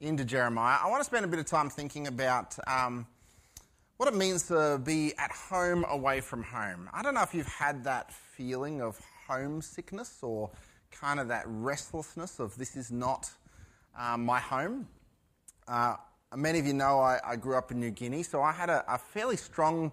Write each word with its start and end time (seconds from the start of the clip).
into 0.00 0.24
Jeremiah, 0.24 0.78
I 0.82 0.88
want 0.88 1.00
to 1.00 1.04
spend 1.04 1.26
a 1.26 1.28
bit 1.28 1.38
of 1.38 1.44
time 1.44 1.68
thinking 1.68 2.06
about 2.06 2.56
um, 2.66 3.06
what 3.98 4.08
it 4.08 4.16
means 4.16 4.48
to 4.48 4.80
be 4.82 5.12
at 5.18 5.30
home 5.30 5.84
away 5.90 6.22
from 6.22 6.42
home. 6.42 6.88
I 6.92 7.02
don't 7.02 7.12
know 7.12 7.22
if 7.22 7.34
you've 7.34 7.46
had 7.46 7.84
that 7.84 8.10
feeling 8.10 8.80
of 8.80 8.98
homesickness 9.28 10.22
or 10.22 10.50
kind 10.90 11.20
of 11.20 11.28
that 11.28 11.44
restlessness 11.46 12.40
of 12.40 12.56
this 12.56 12.76
is 12.76 12.90
not 12.90 13.30
um, 13.98 14.24
my 14.24 14.40
home. 14.40 14.88
Uh, 15.68 15.96
many 16.34 16.58
of 16.58 16.66
you 16.66 16.72
know 16.72 16.98
I, 16.98 17.20
I, 17.24 17.36
grew 17.36 17.56
up 17.56 17.70
in 17.70 17.78
New 17.78 17.90
Guinea, 17.90 18.22
so 18.22 18.40
I 18.40 18.52
had 18.52 18.70
a, 18.70 18.82
a, 18.92 18.98
fairly 18.98 19.36
strong 19.36 19.92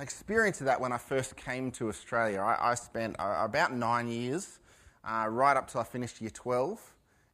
experience 0.00 0.60
of 0.60 0.66
that 0.66 0.80
when 0.80 0.92
I 0.92 0.98
first 0.98 1.36
came 1.36 1.70
to 1.72 1.88
Australia. 1.88 2.40
I, 2.40 2.70
I 2.70 2.74
spent 2.74 3.16
uh, 3.18 3.42
about 3.44 3.74
nine 3.74 4.08
years, 4.08 4.58
uh, 5.04 5.26
right 5.28 5.56
up 5.56 5.70
till 5.70 5.80
I 5.80 5.84
finished 5.84 6.20
year 6.20 6.30
12 6.30 6.80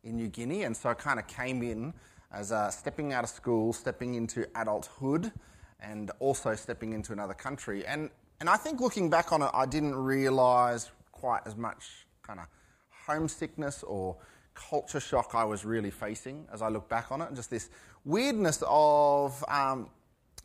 in 0.04 0.16
New 0.16 0.28
Guinea, 0.28 0.62
and 0.62 0.76
so 0.76 0.90
I 0.90 0.94
kind 0.94 1.18
of 1.18 1.26
came 1.26 1.62
in 1.62 1.92
as 2.32 2.52
uh, 2.52 2.70
stepping 2.70 3.12
out 3.12 3.24
of 3.24 3.30
school, 3.30 3.72
stepping 3.72 4.14
into 4.14 4.46
adulthood, 4.54 5.32
and 5.80 6.10
also 6.20 6.54
stepping 6.54 6.92
into 6.92 7.12
another 7.12 7.34
country. 7.34 7.84
And, 7.86 8.10
and 8.40 8.48
I 8.48 8.56
think 8.56 8.80
looking 8.80 9.10
back 9.10 9.32
on 9.32 9.42
it, 9.42 9.50
I 9.52 9.66
didn't 9.66 9.94
realise 9.94 10.90
quite 11.12 11.42
as 11.46 11.56
much 11.56 12.06
kind 12.22 12.40
of 12.40 12.46
homesickness 13.06 13.82
or 13.82 14.16
culture 14.54 15.00
shock 15.00 15.32
I 15.34 15.44
was 15.44 15.64
really 15.64 15.90
facing 15.90 16.46
as 16.52 16.62
I 16.62 16.68
look 16.68 16.88
back 16.88 17.10
on 17.10 17.20
it, 17.20 17.28
and 17.28 17.36
just 17.36 17.50
this 17.50 17.70
weirdness 18.04 18.62
of 18.66 19.42
um, 19.48 19.88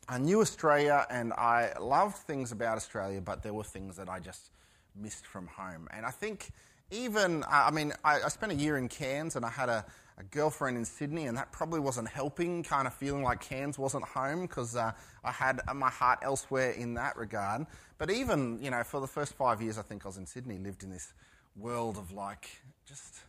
I 0.07 0.17
knew 0.17 0.41
Australia 0.41 1.05
and 1.11 1.33
I 1.33 1.73
loved 1.79 2.17
things 2.17 2.51
about 2.51 2.77
Australia, 2.77 3.21
but 3.21 3.43
there 3.43 3.53
were 3.53 3.63
things 3.63 3.95
that 3.97 4.09
I 4.09 4.19
just 4.19 4.51
missed 4.95 5.27
from 5.27 5.47
home. 5.47 5.87
And 5.91 6.05
I 6.05 6.09
think 6.09 6.51
even, 6.91 7.43
I 7.49 7.71
mean, 7.71 7.93
I, 8.03 8.21
I 8.21 8.27
spent 8.29 8.51
a 8.51 8.55
year 8.55 8.77
in 8.77 8.87
Cairns 8.87 9.35
and 9.35 9.45
I 9.45 9.49
had 9.49 9.69
a, 9.69 9.85
a, 10.17 10.23
girlfriend 10.23 10.77
in 10.77 10.85
Sydney, 10.85 11.25
and 11.25 11.37
that 11.37 11.51
probably 11.51 11.79
wasn't 11.79 12.07
helping, 12.09 12.63
kind 12.63 12.87
of 12.87 12.93
feeling 12.93 13.23
like 13.23 13.41
Cairns 13.41 13.77
wasn't 13.77 14.05
home 14.05 14.41
because 14.41 14.75
uh, 14.75 14.91
I 15.23 15.31
had 15.31 15.61
my 15.75 15.89
heart 15.89 16.19
elsewhere 16.21 16.71
in 16.71 16.95
that 16.95 17.15
regard. 17.15 17.65
But 17.97 18.09
even, 18.11 18.59
you 18.61 18.71
know, 18.71 18.83
for 18.83 18.99
the 18.99 19.07
first 19.07 19.33
five 19.33 19.61
years 19.61 19.77
I 19.77 19.81
think 19.83 20.05
I 20.05 20.09
was 20.09 20.17
in 20.17 20.25
Sydney, 20.25 20.57
lived 20.57 20.83
in 20.83 20.89
this 20.89 21.13
world 21.55 21.97
of 21.97 22.11
like, 22.11 22.49
just 22.87 23.19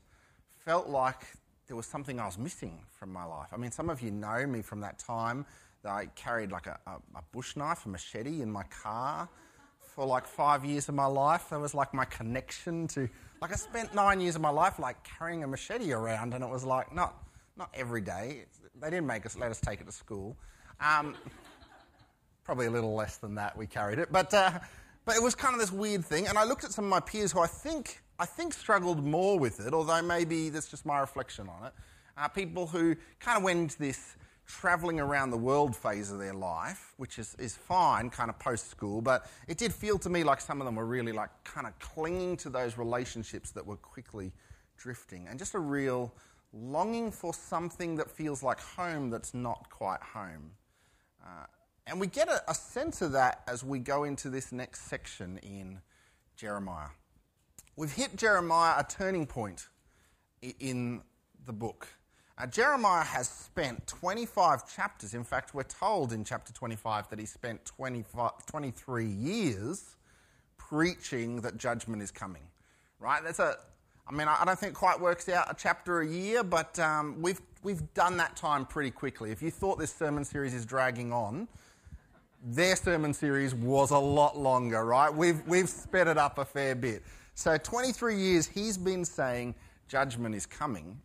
felt 0.64 0.88
like 0.88 1.22
there 1.66 1.76
was 1.76 1.86
something 1.86 2.18
I 2.18 2.26
was 2.26 2.38
missing 2.38 2.80
from 2.98 3.12
my 3.12 3.24
life. 3.24 3.48
I 3.52 3.56
mean, 3.56 3.70
some 3.70 3.90
of 3.90 4.02
you 4.02 4.10
know 4.10 4.46
me 4.46 4.62
from 4.62 4.80
that 4.80 4.98
time 4.98 5.46
that 5.82 5.90
I 5.90 6.06
carried 6.16 6.50
like 6.50 6.66
a, 6.66 6.78
a, 6.86 6.92
a 7.16 7.22
bush 7.32 7.56
knife, 7.56 7.86
a 7.86 7.88
machete 7.88 8.42
in 8.42 8.50
my 8.50 8.64
car 8.64 9.28
for 9.80 10.06
like 10.06 10.26
five 10.26 10.64
years 10.64 10.88
of 10.88 10.94
my 10.94 11.06
life. 11.06 11.50
That 11.50 11.60
was 11.60 11.74
like 11.74 11.94
my 11.94 12.04
connection 12.04 12.88
to, 12.88 13.08
like 13.40 13.52
I 13.52 13.56
spent 13.56 13.94
nine 13.94 14.20
years 14.20 14.36
of 14.36 14.42
my 14.42 14.50
life 14.50 14.78
like 14.78 15.02
carrying 15.02 15.44
a 15.44 15.46
machete 15.46 15.92
around, 15.92 16.34
and 16.34 16.44
it 16.44 16.50
was 16.50 16.64
like 16.64 16.94
not 16.94 17.14
not 17.56 17.70
every 17.74 18.00
day. 18.00 18.44
They 18.80 18.90
didn't 18.90 19.06
make 19.06 19.26
us 19.26 19.36
let 19.36 19.50
us 19.50 19.60
take 19.60 19.80
it 19.80 19.86
to 19.86 19.92
school. 19.92 20.36
Um, 20.80 21.14
probably 22.44 22.66
a 22.66 22.70
little 22.70 22.94
less 22.94 23.16
than 23.16 23.34
that 23.36 23.56
we 23.56 23.66
carried 23.66 23.98
it, 23.98 24.12
but 24.12 24.32
uh, 24.34 24.58
but 25.04 25.16
it 25.16 25.22
was 25.22 25.34
kind 25.34 25.54
of 25.54 25.60
this 25.60 25.72
weird 25.72 26.04
thing. 26.04 26.26
And 26.26 26.36
I 26.36 26.44
looked 26.44 26.64
at 26.64 26.72
some 26.72 26.84
of 26.84 26.90
my 26.90 27.00
peers 27.00 27.32
who 27.32 27.40
I 27.40 27.46
think 27.46 28.02
I 28.18 28.26
think 28.26 28.52
struggled 28.52 29.04
more 29.04 29.38
with 29.38 29.66
it, 29.66 29.72
although 29.72 30.02
maybe 30.02 30.50
that's 30.50 30.68
just 30.68 30.84
my 30.84 31.00
reflection 31.00 31.48
on 31.48 31.66
it. 31.66 31.72
Uh, 32.18 32.28
people 32.28 32.66
who 32.66 32.94
kind 33.18 33.38
of 33.38 33.42
went 33.44 33.58
into 33.60 33.78
this 33.78 34.16
traveling 34.50 34.98
around 34.98 35.30
the 35.30 35.36
world 35.36 35.76
phase 35.76 36.10
of 36.10 36.18
their 36.18 36.34
life, 36.34 36.92
which 36.96 37.18
is, 37.18 37.36
is 37.38 37.56
fine, 37.56 38.10
kind 38.10 38.28
of 38.28 38.38
post 38.38 38.68
school, 38.68 39.00
but 39.00 39.30
it 39.46 39.58
did 39.58 39.72
feel 39.72 39.98
to 39.98 40.10
me 40.10 40.24
like 40.24 40.40
some 40.40 40.60
of 40.60 40.64
them 40.64 40.74
were 40.74 40.86
really 40.86 41.12
like 41.12 41.30
kind 41.44 41.66
of 41.66 41.78
clinging 41.78 42.36
to 42.36 42.50
those 42.50 42.76
relationships 42.76 43.50
that 43.52 43.64
were 43.64 43.76
quickly 43.76 44.32
drifting 44.76 45.26
and 45.28 45.38
just 45.38 45.54
a 45.54 45.58
real 45.58 46.12
longing 46.52 47.12
for 47.12 47.32
something 47.32 47.96
that 47.96 48.10
feels 48.10 48.42
like 48.42 48.58
home 48.60 49.08
that's 49.08 49.34
not 49.34 49.68
quite 49.70 50.02
home. 50.02 50.50
Uh, 51.24 51.46
and 51.86 52.00
we 52.00 52.06
get 52.06 52.28
a, 52.28 52.42
a 52.50 52.54
sense 52.54 53.02
of 53.02 53.12
that 53.12 53.42
as 53.46 53.62
we 53.62 53.78
go 53.78 54.04
into 54.04 54.28
this 54.30 54.50
next 54.50 54.88
section 54.88 55.38
in 55.38 55.80
Jeremiah. 56.36 56.88
We've 57.76 57.92
hit 57.92 58.16
Jeremiah 58.16 58.74
a 58.78 58.84
turning 58.84 59.26
point 59.26 59.68
in 60.42 61.02
the 61.46 61.52
book. 61.52 61.88
Uh, 62.40 62.46
Jeremiah 62.46 63.04
has 63.04 63.28
spent 63.28 63.86
25 63.86 64.74
chapters. 64.74 65.12
In 65.12 65.24
fact, 65.24 65.52
we're 65.52 65.62
told 65.64 66.12
in 66.12 66.24
chapter 66.24 66.54
25 66.54 67.10
that 67.10 67.18
he 67.18 67.26
spent 67.26 67.60
23 67.66 69.06
years 69.06 69.96
preaching 70.56 71.42
that 71.42 71.58
judgment 71.58 72.00
is 72.00 72.10
coming. 72.10 72.42
Right? 72.98 73.22
That's 73.22 73.40
a, 73.40 73.56
I 74.08 74.14
mean, 74.14 74.26
I 74.26 74.42
don't 74.46 74.58
think 74.58 74.74
quite 74.74 74.98
works 74.98 75.28
out 75.28 75.50
a 75.50 75.54
chapter 75.54 76.00
a 76.00 76.06
year, 76.06 76.42
but 76.42 76.78
um, 76.78 77.20
we've, 77.20 77.42
we've 77.62 77.92
done 77.92 78.16
that 78.16 78.36
time 78.36 78.64
pretty 78.64 78.90
quickly. 78.90 79.32
If 79.32 79.42
you 79.42 79.50
thought 79.50 79.78
this 79.78 79.92
sermon 79.92 80.24
series 80.24 80.54
is 80.54 80.64
dragging 80.64 81.12
on, 81.12 81.46
their 82.42 82.74
sermon 82.74 83.12
series 83.12 83.54
was 83.54 83.90
a 83.90 83.98
lot 83.98 84.38
longer, 84.38 84.82
right? 84.86 85.12
We've, 85.12 85.46
we've 85.46 85.68
sped 85.68 86.08
it 86.08 86.16
up 86.16 86.38
a 86.38 86.46
fair 86.46 86.74
bit. 86.74 87.02
So, 87.34 87.58
23 87.58 88.16
years 88.16 88.46
he's 88.46 88.78
been 88.78 89.04
saying 89.04 89.54
judgment 89.88 90.34
is 90.34 90.46
coming. 90.46 90.98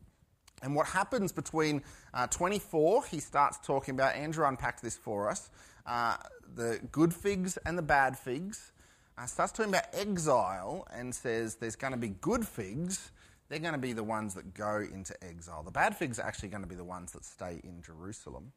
And 0.62 0.76
what 0.76 0.88
happens 0.88 1.32
between 1.32 1.84
uh, 2.14 2.28
24, 2.28 3.06
he 3.06 3.20
starts 3.20 3.60
talking 3.66 3.94
about, 3.94 4.16
Andrew 4.16 4.46
unpacked 4.46 4.82
this 4.82 4.96
for 4.96 5.30
us, 5.30 5.50
uh, 5.86 6.18
the 6.56 6.80
good 6.92 7.14
figs 7.14 7.58
and 7.66 7.78
the 7.78 7.84
bad 7.84 8.18
figs. 8.18 8.72
Uh, 9.18 9.26
starts 9.26 9.52
talking 9.52 9.72
about 9.72 9.86
exile 9.94 10.86
and 10.94 11.14
says 11.14 11.56
there's 11.56 11.76
going 11.76 11.94
to 11.94 11.98
be 11.98 12.10
good 12.10 12.46
figs. 12.46 13.12
They're 13.48 13.60
going 13.60 13.74
to 13.74 13.80
be 13.80 13.94
the 13.94 14.04
ones 14.04 14.34
that 14.34 14.54
go 14.54 14.78
into 14.78 15.16
exile. 15.24 15.64
The 15.64 15.72
bad 15.72 15.96
figs 15.96 16.20
are 16.20 16.26
actually 16.26 16.50
going 16.50 16.64
to 16.64 16.68
be 16.70 16.76
the 16.76 16.84
ones 16.84 17.12
that 17.14 17.24
stay 17.24 17.62
in 17.64 17.82
Jerusalem. 17.82 18.52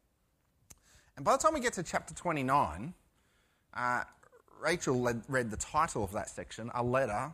And 1.16 1.24
by 1.24 1.32
the 1.32 1.38
time 1.38 1.54
we 1.54 1.60
get 1.60 1.74
to 1.74 1.82
chapter 1.82 2.14
29, 2.14 2.94
uh, 3.74 4.02
Rachel 4.60 5.00
led, 5.00 5.22
read 5.28 5.50
the 5.50 5.56
title 5.56 6.02
of 6.02 6.12
that 6.12 6.28
section, 6.28 6.70
A 6.74 6.82
Letter 6.82 7.32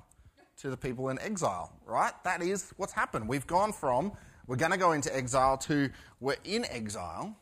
to 0.59 0.71
the 0.71 0.77
People 0.77 1.09
in 1.09 1.19
Exile, 1.21 1.73
right? 1.87 2.13
That 2.25 2.43
is 2.43 2.73
what's 2.77 2.93
happened. 2.93 3.29
We've 3.29 3.47
gone 3.47 3.73
from 3.73 4.13
we're 4.47 4.57
going 4.57 4.73
to 4.73 4.79
go 4.79 4.93
into 4.93 5.15
exile 5.15 5.57
to 5.59 5.91
we're 6.21 6.37
in 6.45 6.65
exile. 6.67 7.37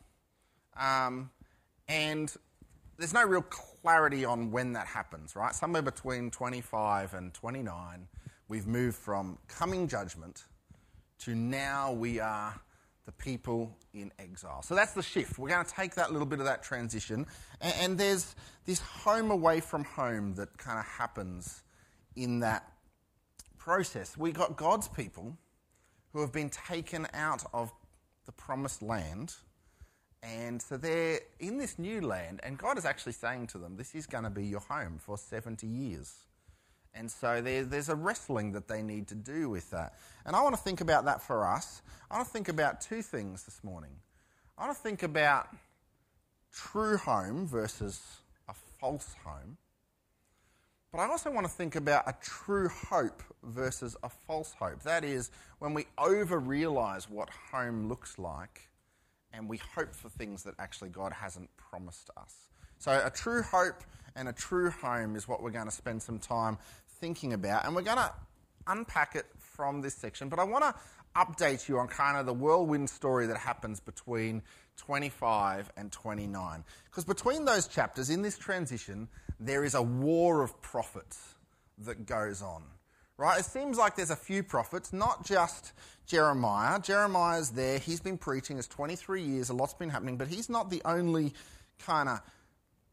Um, 0.78 1.30
and 1.88 2.34
there's 2.98 3.12
no 3.12 3.24
real 3.24 3.42
clarity 3.42 4.24
on 4.24 4.50
when 4.50 4.72
that 4.74 4.86
happens, 4.86 5.34
right? 5.34 5.54
Somewhere 5.54 5.82
between 5.82 6.30
25 6.30 7.14
and 7.14 7.34
29, 7.34 8.08
we've 8.48 8.66
moved 8.66 8.96
from 8.96 9.38
coming 9.48 9.88
judgment 9.88 10.44
to 11.20 11.34
now 11.34 11.92
we 11.92 12.20
are 12.20 12.54
the 13.04 13.12
people 13.12 13.76
in 13.92 14.12
exile. 14.18 14.62
So 14.62 14.74
that's 14.74 14.92
the 14.92 15.02
shift. 15.02 15.38
We're 15.38 15.48
going 15.48 15.64
to 15.64 15.70
take 15.70 15.94
that 15.96 16.12
little 16.12 16.26
bit 16.26 16.38
of 16.38 16.44
that 16.44 16.62
transition, 16.62 17.26
and, 17.60 17.74
and 17.80 17.98
there's 17.98 18.34
this 18.64 18.80
home 18.80 19.30
away 19.30 19.60
from 19.60 19.84
home 19.84 20.34
that 20.36 20.56
kind 20.56 20.78
of 20.78 20.84
happens 20.84 21.62
in 22.14 22.41
that 22.41 22.72
process. 23.58 24.16
We 24.16 24.32
got 24.32 24.56
God's 24.56 24.88
people 24.88 25.36
who 26.12 26.20
have 26.20 26.32
been 26.32 26.50
taken 26.50 27.06
out 27.14 27.44
of 27.52 27.72
the 28.26 28.32
promised 28.32 28.82
land. 28.82 29.34
And 30.22 30.62
so 30.62 30.76
they're 30.76 31.20
in 31.40 31.58
this 31.58 31.78
new 31.78 32.00
land, 32.00 32.40
and 32.44 32.56
God 32.56 32.78
is 32.78 32.84
actually 32.84 33.12
saying 33.12 33.48
to 33.48 33.58
them, 33.58 33.76
This 33.76 33.94
is 33.94 34.06
going 34.06 34.24
to 34.24 34.30
be 34.30 34.46
your 34.46 34.60
home 34.60 34.98
for 34.98 35.18
70 35.18 35.66
years. 35.66 36.14
And 36.94 37.10
so 37.10 37.40
there, 37.40 37.64
there's 37.64 37.88
a 37.88 37.96
wrestling 37.96 38.52
that 38.52 38.68
they 38.68 38.82
need 38.82 39.08
to 39.08 39.14
do 39.14 39.48
with 39.48 39.70
that. 39.70 39.94
And 40.26 40.36
I 40.36 40.42
want 40.42 40.54
to 40.54 40.60
think 40.60 40.80
about 40.80 41.06
that 41.06 41.22
for 41.22 41.46
us. 41.46 41.82
I 42.10 42.16
want 42.16 42.26
to 42.26 42.32
think 42.32 42.48
about 42.48 42.80
two 42.80 43.02
things 43.02 43.44
this 43.44 43.64
morning. 43.64 43.92
I 44.58 44.66
want 44.66 44.76
to 44.76 44.82
think 44.82 45.02
about 45.02 45.48
true 46.52 46.98
home 46.98 47.46
versus 47.46 48.00
a 48.48 48.54
false 48.78 49.14
home. 49.24 49.56
But 50.92 51.00
I 51.00 51.08
also 51.08 51.30
want 51.30 51.47
to 51.47 51.53
think 51.53 51.75
about 51.75 52.06
a 52.06 52.14
true 52.22 52.69
hope 52.69 53.22
versus 53.42 53.97
a 54.03 54.10
false 54.10 54.53
hope. 54.58 54.82
That 54.82 55.04
is, 55.04 55.30
when 55.58 55.72
we 55.72 55.86
over 55.97 56.38
realize 56.38 57.08
what 57.08 57.30
home 57.50 57.88
looks 57.88 58.19
like 58.19 58.69
and 59.32 59.48
we 59.48 59.59
hope 59.74 59.94
for 59.94 60.10
things 60.10 60.42
that 60.42 60.54
actually 60.59 60.91
God 60.91 61.15
hasn't 61.15 61.48
promised 61.56 62.10
us. 62.18 62.34
So, 62.78 63.00
a 63.03 63.09
true 63.09 63.41
hope 63.41 63.83
and 64.16 64.28
a 64.28 64.34
true 64.34 64.68
home 64.68 65.16
is 65.16 65.27
what 65.27 65.42
we're 65.42 65.50
going 65.50 65.65
to 65.65 65.72
spend 65.72 66.03
some 66.03 66.18
time 66.18 66.59
thinking 67.00 67.33
about. 67.33 67.65
And 67.65 67.74
we're 67.74 67.80
going 67.80 67.97
to 67.97 68.12
unpack 68.66 69.16
it 69.16 69.24
from 69.39 69.80
this 69.80 69.94
section. 69.94 70.28
But 70.28 70.41
I 70.41 70.44
want 70.44 70.62
to 70.62 70.74
update 71.16 71.68
you 71.71 71.78
on 71.78 71.89
kind 71.89 72.18
of 72.18 72.27
the 72.27 72.34
whirlwind 72.34 72.91
story 72.91 73.27
that 73.28 73.39
happens 73.39 73.80
between 73.80 74.42
25 74.77 75.71
and 75.77 75.91
29. 75.91 76.65
Because 76.84 77.04
between 77.04 77.44
those 77.47 77.66
chapters, 77.66 78.10
in 78.10 78.21
this 78.21 78.36
transition, 78.36 79.09
there 79.47 79.65
is 79.65 79.74
a 79.74 79.83
war 79.83 80.42
of 80.42 80.60
prophets 80.62 81.34
that 81.78 82.06
goes 82.06 82.42
on. 82.42 82.62
Right? 83.18 83.39
It 83.39 83.44
seems 83.44 83.77
like 83.77 83.97
there's 83.97 84.10
a 84.10 84.16
few 84.16 84.42
prophets, 84.42 84.92
not 84.92 85.24
just 85.24 85.72
Jeremiah. 86.06 86.80
Jeremiah's 86.80 87.50
there, 87.50 87.78
he's 87.78 88.00
been 88.00 88.18
preaching, 88.18 88.59
it's 88.59 88.66
23 88.66 89.22
years, 89.22 89.50
a 89.50 89.54
lot's 89.54 89.74
been 89.74 89.91
happening, 89.91 90.16
but 90.16 90.28
he's 90.28 90.48
not 90.48 90.71
the 90.71 90.83
only 90.84 91.33
kind 91.78 92.09
of 92.09 92.21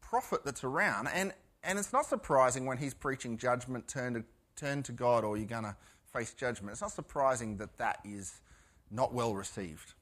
prophet 0.00 0.44
that's 0.44 0.62
around. 0.62 1.08
And, 1.08 1.32
and 1.64 1.78
it's 1.78 1.92
not 1.92 2.06
surprising 2.06 2.66
when 2.66 2.78
he's 2.78 2.94
preaching 2.94 3.38
judgment, 3.38 3.88
turn 3.88 4.14
to, 4.14 4.24
turn 4.56 4.82
to 4.84 4.92
God, 4.92 5.24
or 5.24 5.36
you're 5.36 5.46
going 5.46 5.64
to 5.64 5.76
face 6.12 6.34
judgment. 6.34 6.72
It's 6.72 6.82
not 6.82 6.92
surprising 6.92 7.56
that 7.56 7.78
that 7.78 8.00
is 8.04 8.40
not 8.90 9.14
well 9.14 9.34
received. 9.34 9.94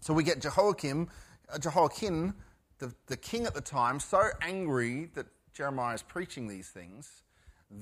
So 0.00 0.12
we 0.14 0.24
get 0.24 0.40
Jehoiakim, 0.40 1.08
uh, 1.52 1.58
Jehoiakim, 1.58 2.34
the, 2.78 2.94
the 3.06 3.16
king 3.16 3.46
at 3.46 3.54
the 3.54 3.60
time, 3.60 4.00
so 4.00 4.28
angry 4.40 5.10
that 5.14 5.26
Jeremiah 5.58 5.96
is 5.96 6.04
preaching 6.04 6.46
these 6.46 6.68
things 6.68 7.22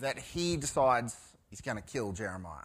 that 0.00 0.18
he 0.18 0.56
decides 0.56 1.14
he's 1.50 1.60
going 1.60 1.76
to 1.76 1.82
kill 1.82 2.12
Jeremiah. 2.12 2.64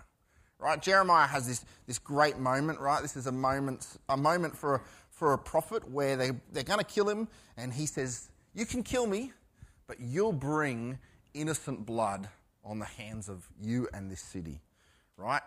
Right? 0.57 0.81
Jeremiah 0.81 1.27
has 1.27 1.45
this, 1.45 1.65
this 1.85 1.99
great 1.99 2.39
moment, 2.39 2.79
right? 2.79 3.01
This 3.01 3.17
is 3.17 3.27
a 3.27 3.31
moment, 3.31 3.85
a 4.07 4.15
moment 4.15 4.55
for, 4.55 4.75
a, 4.75 4.81
for 5.09 5.33
a 5.33 5.37
prophet 5.37 5.91
where 5.91 6.15
they, 6.15 6.31
they're 6.53 6.63
going 6.63 6.79
to 6.79 6.85
kill 6.85 7.09
him, 7.09 7.27
and 7.57 7.73
he 7.73 7.87
says, 7.87 8.29
You 8.55 8.65
can 8.65 8.83
kill 8.83 9.05
me, 9.05 9.33
but 9.85 9.99
you'll 9.99 10.31
bring 10.31 10.97
innocent 11.33 11.85
blood 11.85 12.29
on 12.63 12.79
the 12.79 12.85
hands 12.85 13.27
of 13.27 13.45
you 13.61 13.89
and 13.93 14.09
this 14.09 14.21
city. 14.21 14.61
Right? 15.17 15.41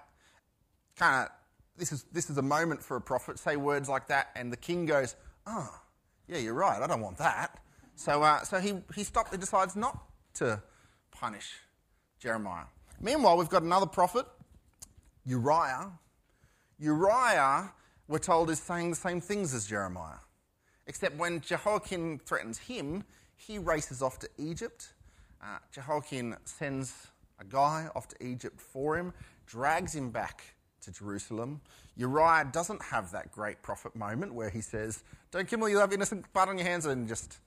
Kind 0.99 1.25
of, 1.25 1.33
this 1.79 1.91
is, 1.91 2.05
this 2.13 2.29
is 2.29 2.37
a 2.37 2.43
moment 2.43 2.83
for 2.83 2.99
a 2.99 3.01
prophet, 3.01 3.39
say 3.39 3.57
words 3.57 3.89
like 3.89 4.09
that, 4.09 4.29
and 4.37 4.53
the 4.53 4.59
king 4.59 4.85
goes, 4.85 5.17
Oh, 5.47 5.71
yeah, 6.29 6.37
you're 6.37 6.53
right, 6.53 6.83
I 6.83 6.87
don't 6.87 7.01
want 7.01 7.17
that. 7.17 7.64
So, 7.97 8.23
uh, 8.23 8.43
so 8.43 8.59
he, 8.59 8.75
he 8.95 9.05
stopped, 9.05 9.31
he 9.33 9.39
decides 9.39 9.77
not 9.77 10.03
to 10.35 10.63
punish 11.11 11.53
Jeremiah. 12.19 12.65
Meanwhile, 13.01 13.37
we've 13.37 13.49
got 13.49 13.63
another 13.63 13.87
prophet, 13.87 14.27
Uriah. 15.25 15.93
Uriah, 16.79 17.73
we're 18.09 18.19
told, 18.19 18.51
is 18.51 18.59
saying 18.59 18.91
the 18.91 18.97
same 18.97 19.21
things 19.21 19.55
as 19.55 19.67
Jeremiah. 19.67 20.19
Except 20.87 21.17
when 21.17 21.41
Jehoiakim 21.41 22.19
threatens 22.27 22.59
him, 22.59 23.05
he 23.37 23.59
races 23.59 24.03
off 24.03 24.19
to 24.21 24.29
Egypt. 24.39 24.93
Uh, 25.43 25.59
Jehoiakim 25.73 26.37
sends 26.45 27.09
a 27.41 27.45
guy 27.45 27.89
off 27.95 28.09
to 28.09 28.25
Egypt 28.25 28.61
for 28.61 28.97
him, 28.97 29.13
drags 29.47 29.95
him 29.95 30.11
back 30.11 30.43
to 30.83 30.93
Jerusalem. 30.93 31.61
Uriah 31.97 32.49
doesn't 32.53 32.83
have 32.83 33.13
that 33.13 33.33
great 33.33 33.63
prophet 33.63 33.95
moment 33.95 34.35
where 34.35 34.51
he 34.51 34.61
says, 34.61 35.03
Don't 35.31 35.49
kill 35.49 35.61
me, 35.61 35.71
you 35.71 35.79
have 35.79 35.93
innocent 35.93 36.31
blood 36.33 36.49
on 36.49 36.59
your 36.59 36.67
hands, 36.67 36.87
and 36.87 37.09
just 37.09 37.39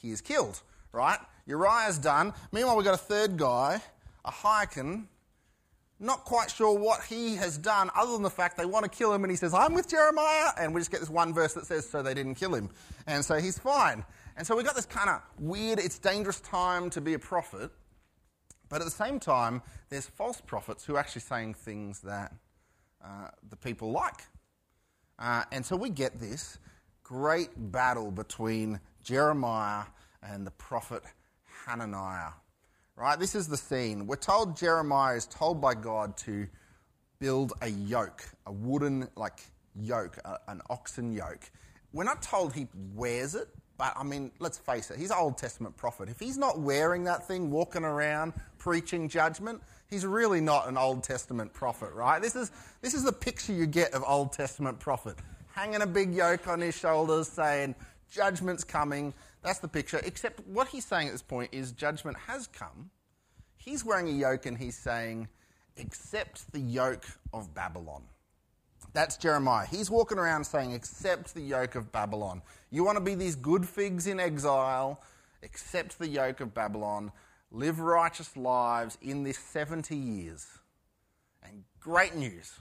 he 0.00 0.10
is 0.10 0.20
killed, 0.20 0.60
right? 0.92 1.18
Uriah's 1.46 1.98
done. 1.98 2.32
Meanwhile, 2.52 2.76
we've 2.76 2.84
got 2.84 2.94
a 2.94 2.98
third 2.98 3.36
guy, 3.36 3.80
a 4.24 4.30
Ahikam, 4.30 5.06
not 5.98 6.24
quite 6.24 6.50
sure 6.50 6.78
what 6.78 7.02
he 7.04 7.36
has 7.36 7.56
done 7.56 7.90
other 7.96 8.12
than 8.12 8.22
the 8.22 8.30
fact 8.30 8.58
they 8.58 8.66
want 8.66 8.84
to 8.84 8.90
kill 8.90 9.12
him 9.14 9.24
and 9.24 9.30
he 9.30 9.36
says, 9.36 9.54
I'm 9.54 9.72
with 9.72 9.88
Jeremiah. 9.88 10.50
And 10.58 10.74
we 10.74 10.80
just 10.80 10.90
get 10.90 11.00
this 11.00 11.08
one 11.08 11.32
verse 11.32 11.54
that 11.54 11.66
says, 11.66 11.88
so 11.88 12.02
they 12.02 12.12
didn't 12.12 12.34
kill 12.34 12.54
him. 12.54 12.68
And 13.06 13.24
so 13.24 13.36
he's 13.36 13.58
fine. 13.58 14.04
And 14.36 14.46
so 14.46 14.54
we've 14.54 14.66
got 14.66 14.74
this 14.74 14.86
kind 14.86 15.08
of 15.08 15.22
weird, 15.38 15.78
it's 15.78 15.98
dangerous 15.98 16.40
time 16.40 16.90
to 16.90 17.00
be 17.00 17.14
a 17.14 17.18
prophet. 17.18 17.70
But 18.68 18.80
at 18.80 18.84
the 18.84 18.90
same 18.90 19.18
time, 19.20 19.62
there's 19.88 20.06
false 20.06 20.40
prophets 20.40 20.84
who 20.84 20.96
are 20.96 20.98
actually 20.98 21.22
saying 21.22 21.54
things 21.54 22.00
that 22.00 22.32
uh, 23.02 23.28
the 23.48 23.56
people 23.56 23.92
like. 23.92 24.24
Uh, 25.18 25.44
and 25.52 25.64
so 25.64 25.76
we 25.76 25.88
get 25.88 26.20
this 26.20 26.58
great 27.02 27.50
battle 27.56 28.10
between 28.10 28.80
Jeremiah 29.06 29.84
and 30.20 30.44
the 30.44 30.50
prophet 30.50 31.04
Hananiah. 31.64 32.32
Right? 32.96 33.16
This 33.16 33.36
is 33.36 33.46
the 33.46 33.56
scene. 33.56 34.08
We're 34.08 34.16
told 34.16 34.56
Jeremiah 34.56 35.14
is 35.14 35.26
told 35.26 35.60
by 35.60 35.74
God 35.74 36.16
to 36.18 36.48
build 37.20 37.52
a 37.62 37.68
yoke, 37.68 38.24
a 38.46 38.52
wooden 38.52 39.08
like 39.14 39.38
yoke, 39.80 40.18
a, 40.24 40.38
an 40.48 40.60
oxen 40.70 41.12
yoke. 41.12 41.50
We're 41.92 42.02
not 42.02 42.20
told 42.20 42.52
he 42.52 42.66
wears 42.96 43.36
it, 43.36 43.46
but 43.78 43.92
I 43.96 44.02
mean, 44.02 44.32
let's 44.40 44.58
face 44.58 44.90
it, 44.90 44.98
he's 44.98 45.10
an 45.12 45.18
Old 45.20 45.38
Testament 45.38 45.76
prophet. 45.76 46.08
If 46.08 46.18
he's 46.18 46.36
not 46.36 46.58
wearing 46.58 47.04
that 47.04 47.28
thing, 47.28 47.52
walking 47.52 47.84
around 47.84 48.32
preaching 48.58 49.08
judgment, 49.08 49.62
he's 49.88 50.04
really 50.04 50.40
not 50.40 50.66
an 50.68 50.76
Old 50.76 51.04
Testament 51.04 51.52
prophet, 51.52 51.92
right? 51.92 52.20
This 52.20 52.34
is, 52.34 52.50
this 52.80 52.92
is 52.92 53.04
the 53.04 53.12
picture 53.12 53.52
you 53.52 53.66
get 53.66 53.94
of 53.94 54.02
Old 54.04 54.32
Testament 54.32 54.80
prophet. 54.80 55.14
Hanging 55.54 55.82
a 55.82 55.86
big 55.86 56.12
yoke 56.12 56.48
on 56.48 56.60
his 56.60 56.76
shoulders 56.76 57.28
saying, 57.28 57.76
judgment's 58.10 58.64
coming. 58.64 59.14
That's 59.42 59.58
the 59.58 59.68
picture. 59.68 60.00
Except 60.04 60.40
what 60.46 60.68
he's 60.68 60.84
saying 60.84 61.08
at 61.08 61.12
this 61.12 61.22
point 61.22 61.50
is 61.52 61.72
judgment 61.72 62.16
has 62.26 62.46
come. 62.46 62.90
He's 63.56 63.84
wearing 63.84 64.08
a 64.08 64.12
yoke 64.12 64.46
and 64.46 64.56
he's 64.56 64.76
saying, 64.76 65.28
accept 65.78 66.52
the 66.52 66.60
yoke 66.60 67.04
of 67.32 67.54
Babylon. 67.54 68.02
That's 68.92 69.16
Jeremiah. 69.16 69.66
He's 69.66 69.90
walking 69.90 70.18
around 70.18 70.44
saying, 70.44 70.72
accept 70.72 71.34
the 71.34 71.40
yoke 71.40 71.74
of 71.74 71.92
Babylon. 71.92 72.42
You 72.70 72.84
want 72.84 72.96
to 72.96 73.04
be 73.04 73.14
these 73.14 73.34
good 73.34 73.66
figs 73.66 74.06
in 74.06 74.20
exile, 74.20 75.02
accept 75.42 75.98
the 75.98 76.08
yoke 76.08 76.40
of 76.40 76.54
Babylon, 76.54 77.12
live 77.50 77.80
righteous 77.80 78.36
lives 78.36 78.96
in 79.02 79.22
this 79.22 79.38
70 79.38 79.96
years. 79.96 80.46
And 81.42 81.64
great 81.80 82.14
news 82.14 82.52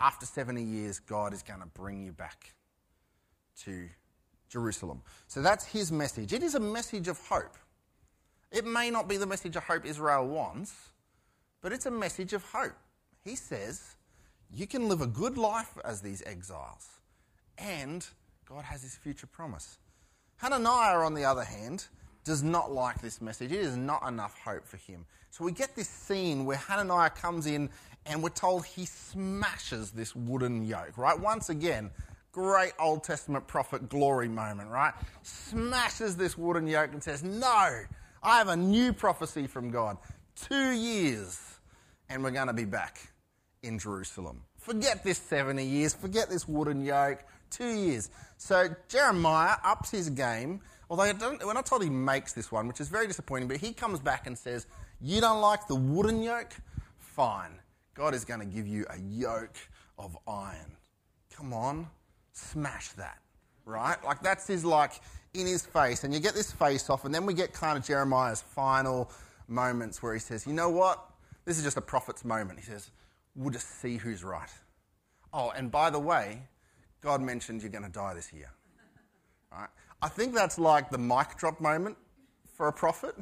after 0.00 0.26
70 0.26 0.62
years, 0.62 0.98
God 0.98 1.32
is 1.32 1.42
going 1.42 1.60
to 1.60 1.66
bring 1.66 2.04
you 2.04 2.12
back 2.12 2.54
to 3.64 3.88
Jerusalem. 4.52 5.00
So 5.26 5.40
that's 5.40 5.64
his 5.64 5.90
message. 5.90 6.32
It 6.32 6.42
is 6.42 6.54
a 6.54 6.60
message 6.60 7.08
of 7.08 7.18
hope. 7.26 7.56
It 8.52 8.66
may 8.66 8.90
not 8.90 9.08
be 9.08 9.16
the 9.16 9.26
message 9.26 9.56
of 9.56 9.64
hope 9.64 9.86
Israel 9.86 10.28
wants, 10.28 10.74
but 11.62 11.72
it's 11.72 11.86
a 11.86 11.90
message 11.90 12.34
of 12.34 12.44
hope. 12.44 12.76
He 13.24 13.34
says, 13.34 13.96
you 14.54 14.66
can 14.66 14.88
live 14.88 15.00
a 15.00 15.06
good 15.06 15.38
life 15.38 15.78
as 15.84 16.02
these 16.02 16.22
exiles, 16.26 16.86
and 17.56 18.06
God 18.46 18.64
has 18.64 18.82
his 18.82 18.94
future 18.94 19.26
promise. 19.26 19.78
Hananiah, 20.36 20.98
on 20.98 21.14
the 21.14 21.24
other 21.24 21.44
hand, 21.44 21.86
does 22.24 22.42
not 22.42 22.70
like 22.70 23.00
this 23.00 23.22
message. 23.22 23.52
It 23.52 23.60
is 23.60 23.76
not 23.76 24.06
enough 24.06 24.38
hope 24.44 24.66
for 24.66 24.76
him. 24.76 25.06
So 25.30 25.44
we 25.44 25.52
get 25.52 25.74
this 25.74 25.88
scene 25.88 26.44
where 26.44 26.58
Hananiah 26.58 27.10
comes 27.10 27.46
in 27.46 27.70
and 28.04 28.22
we're 28.22 28.28
told 28.28 28.66
he 28.66 28.84
smashes 28.84 29.92
this 29.92 30.14
wooden 30.14 30.66
yoke, 30.66 30.98
right? 30.98 31.18
Once 31.18 31.48
again, 31.48 31.90
great 32.32 32.72
Old 32.78 33.04
Testament 33.04 33.46
prophet 33.46 33.88
glory 33.88 34.28
moment, 34.28 34.70
right? 34.70 34.94
Smashes 35.22 36.16
this 36.16 36.36
wooden 36.36 36.66
yoke 36.66 36.92
and 36.92 37.02
says, 37.02 37.22
No, 37.22 37.46
I 38.22 38.38
have 38.38 38.48
a 38.48 38.56
new 38.56 38.92
prophecy 38.92 39.46
from 39.46 39.70
God. 39.70 39.98
Two 40.34 40.70
years, 40.70 41.38
and 42.08 42.24
we're 42.24 42.30
going 42.30 42.46
to 42.46 42.54
be 42.54 42.64
back 42.64 43.12
in 43.62 43.78
Jerusalem. 43.78 44.42
Forget 44.56 45.04
this 45.04 45.18
70 45.18 45.64
years, 45.64 45.94
forget 45.94 46.30
this 46.30 46.48
wooden 46.48 46.84
yoke, 46.84 47.22
two 47.50 47.68
years. 47.68 48.10
So 48.38 48.68
Jeremiah 48.88 49.56
ups 49.62 49.90
his 49.90 50.08
game, 50.08 50.60
although 50.88 51.12
we're 51.44 51.52
not 51.52 51.66
told 51.66 51.84
he 51.84 51.90
makes 51.90 52.32
this 52.32 52.50
one, 52.50 52.66
which 52.66 52.80
is 52.80 52.88
very 52.88 53.06
disappointing, 53.06 53.48
but 53.48 53.58
he 53.58 53.72
comes 53.72 54.00
back 54.00 54.26
and 54.26 54.36
says, 54.38 54.66
You 55.00 55.20
don't 55.20 55.42
like 55.42 55.66
the 55.66 55.76
wooden 55.76 56.22
yoke? 56.22 56.52
Fine. 56.96 57.58
God 57.94 58.14
is 58.14 58.24
going 58.24 58.40
to 58.40 58.46
give 58.46 58.66
you 58.66 58.86
a 58.88 58.98
yoke 58.98 59.58
of 59.98 60.16
iron. 60.26 60.76
Come 61.30 61.52
on 61.52 61.88
smash 62.32 62.90
that, 62.92 63.18
right? 63.64 64.02
Like 64.04 64.22
that's 64.22 64.46
his 64.46 64.64
like 64.64 64.92
in 65.34 65.46
his 65.46 65.64
face, 65.64 66.04
and 66.04 66.12
you 66.12 66.20
get 66.20 66.34
this 66.34 66.52
face 66.52 66.90
off, 66.90 67.04
and 67.04 67.14
then 67.14 67.26
we 67.26 67.34
get 67.34 67.52
kind 67.52 67.78
of 67.78 67.84
Jeremiah's 67.84 68.40
final 68.40 69.10
moments 69.48 70.02
where 70.02 70.12
he 70.14 70.20
says, 70.20 70.46
"You 70.46 70.52
know 70.52 70.70
what? 70.70 71.04
This 71.44 71.58
is 71.58 71.64
just 71.64 71.76
a 71.76 71.82
prophet's 71.82 72.24
moment." 72.24 72.58
He 72.58 72.64
says, 72.64 72.90
"We'll 73.34 73.50
just 73.50 73.80
see 73.80 73.96
who's 73.96 74.24
right." 74.24 74.50
Oh, 75.32 75.50
and 75.50 75.70
by 75.70 75.90
the 75.90 75.98
way, 75.98 76.42
God 77.00 77.20
mentioned 77.20 77.62
you're 77.62 77.70
going 77.70 77.84
to 77.84 77.90
die 77.90 78.14
this 78.14 78.32
year. 78.32 78.50
Right? 79.50 79.68
I 80.02 80.08
think 80.08 80.34
that's 80.34 80.58
like 80.58 80.90
the 80.90 80.98
mic 80.98 81.36
drop 81.36 81.60
moment 81.60 81.96
for 82.54 82.68
a 82.68 82.72
prophet, 82.72 83.14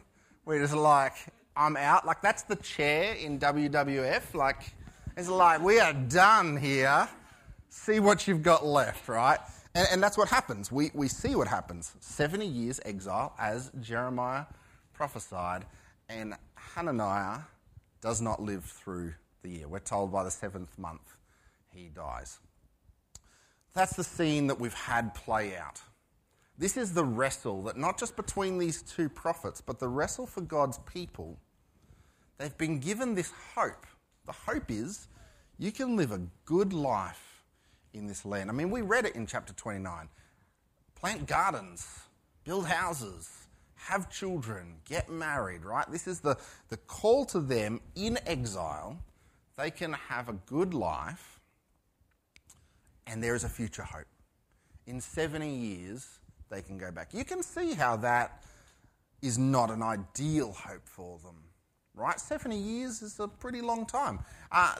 where 0.44 0.60
he's 0.60 0.72
like, 0.72 1.14
"I'm 1.56 1.76
out." 1.76 2.06
Like 2.06 2.22
that's 2.22 2.42
the 2.42 2.56
chair 2.56 3.14
in 3.14 3.38
WWF. 3.38 4.34
Like 4.34 4.74
it's 5.16 5.28
like 5.28 5.60
we 5.60 5.78
are 5.78 5.92
done 5.92 6.56
here 6.56 7.08
see 7.70 8.00
what 8.00 8.28
you've 8.28 8.42
got 8.42 8.66
left, 8.66 9.08
right? 9.08 9.38
And, 9.74 9.88
and 9.92 10.02
that's 10.02 10.18
what 10.18 10.28
happens. 10.28 10.70
We, 10.70 10.90
we 10.92 11.08
see 11.08 11.34
what 11.34 11.48
happens. 11.48 11.94
70 12.00 12.46
years 12.46 12.80
exile, 12.84 13.32
as 13.38 13.70
Jeremiah 13.80 14.44
prophesied, 14.92 15.64
and 16.08 16.34
Hananiah 16.56 17.38
does 18.02 18.20
not 18.20 18.42
live 18.42 18.64
through 18.64 19.14
the 19.42 19.48
year. 19.48 19.68
We're 19.68 19.78
told 19.78 20.12
by 20.12 20.24
the 20.24 20.30
seventh 20.30 20.78
month 20.78 21.16
he 21.72 21.88
dies. 21.88 22.38
That's 23.72 23.94
the 23.94 24.04
scene 24.04 24.48
that 24.48 24.58
we've 24.58 24.74
had 24.74 25.14
play 25.14 25.56
out. 25.56 25.80
This 26.58 26.76
is 26.76 26.92
the 26.92 27.04
wrestle 27.04 27.62
that 27.62 27.78
not 27.78 27.98
just 27.98 28.16
between 28.16 28.58
these 28.58 28.82
two 28.82 29.08
prophets, 29.08 29.60
but 29.60 29.78
the 29.78 29.88
wrestle 29.88 30.26
for 30.26 30.42
God's 30.42 30.78
people. 30.92 31.38
They've 32.36 32.58
been 32.58 32.80
given 32.80 33.14
this 33.14 33.32
hope. 33.54 33.86
The 34.26 34.32
hope 34.32 34.70
is 34.70 35.08
you 35.58 35.72
can 35.72 35.96
live 35.96 36.10
a 36.10 36.20
good 36.44 36.72
life 36.72 37.29
in 37.94 38.06
this 38.06 38.24
land. 38.24 38.50
I 38.50 38.52
mean, 38.52 38.70
we 38.70 38.82
read 38.82 39.04
it 39.04 39.14
in 39.14 39.26
chapter 39.26 39.52
29. 39.52 40.08
Plant 40.94 41.26
gardens, 41.26 41.86
build 42.44 42.66
houses, 42.66 43.28
have 43.74 44.10
children, 44.10 44.74
get 44.84 45.08
married, 45.08 45.64
right? 45.64 45.90
This 45.90 46.06
is 46.06 46.20
the, 46.20 46.36
the 46.68 46.76
call 46.76 47.24
to 47.26 47.40
them 47.40 47.80
in 47.94 48.18
exile. 48.26 48.98
They 49.56 49.70
can 49.70 49.92
have 49.92 50.28
a 50.28 50.34
good 50.46 50.74
life, 50.74 51.40
and 53.06 53.22
there 53.22 53.34
is 53.34 53.44
a 53.44 53.48
future 53.48 53.82
hope. 53.82 54.06
In 54.86 55.00
70 55.00 55.48
years, 55.48 56.20
they 56.50 56.62
can 56.62 56.78
go 56.78 56.90
back. 56.90 57.14
You 57.14 57.24
can 57.24 57.42
see 57.42 57.74
how 57.74 57.96
that 57.96 58.42
is 59.22 59.38
not 59.38 59.70
an 59.70 59.82
ideal 59.82 60.52
hope 60.52 60.86
for 60.86 61.18
them, 61.18 61.36
right? 61.94 62.18
70 62.18 62.56
years 62.56 63.02
is 63.02 63.18
a 63.20 63.28
pretty 63.28 63.60
long 63.60 63.86
time. 63.86 64.20
Uh, 64.50 64.74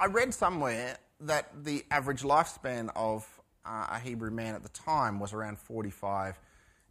I 0.00 0.06
read 0.06 0.32
somewhere 0.32 0.96
that 1.20 1.62
the 1.62 1.84
average 1.90 2.22
lifespan 2.22 2.88
of 2.96 3.28
uh, 3.66 3.88
a 3.90 3.98
Hebrew 3.98 4.30
man 4.30 4.54
at 4.54 4.62
the 4.62 4.70
time 4.70 5.20
was 5.20 5.34
around 5.34 5.58
45 5.58 6.40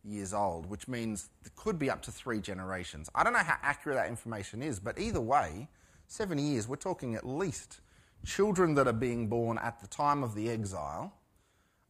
years 0.04 0.32
old, 0.32 0.68
which 0.68 0.88
means 0.88 1.32
it 1.44 1.56
could 1.56 1.80
be 1.80 1.90
up 1.90 2.04
to 2.04 2.12
three 2.12 2.40
generations. 2.40 3.10
I 3.16 3.24
don't 3.24 3.34
know 3.34 3.40
how 3.40 3.58
accurate 3.64 3.98
that 3.98 4.10
information 4.10 4.62
is, 4.62 4.80
but 4.80 5.00
either 5.00 5.20
way, 5.20 5.70
70 6.06 6.40
years, 6.40 6.68
we're 6.68 6.76
talking 6.76 7.16
at 7.16 7.26
least 7.26 7.82
children 8.28 8.76
that 8.76 8.88
are 8.88 8.94
being 8.94 9.28
born 9.28 9.58
at 9.58 9.82
the 9.82 9.88
time 9.88 10.22
of 10.22 10.36
the 10.36 10.48
exile 10.48 11.12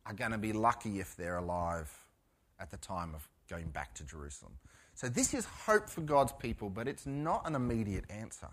are 0.05 0.13
going 0.13 0.31
to 0.31 0.37
be 0.37 0.53
lucky 0.53 1.01
if 1.01 1.17
they're 1.17 1.39
alive 1.39 1.91
at 2.61 2.71
the 2.71 2.77
time 2.77 3.13
of 3.13 3.27
going 3.49 3.67
back 3.71 3.93
to 3.95 4.05
Jerusalem. 4.05 4.53
So, 4.93 5.09
this 5.09 5.33
is 5.33 5.43
hope 5.43 5.89
for 5.89 5.99
God's 5.99 6.31
people, 6.31 6.69
but 6.69 6.87
it's 6.87 7.05
not 7.05 7.45
an 7.45 7.55
immediate 7.55 8.05
answer. 8.09 8.47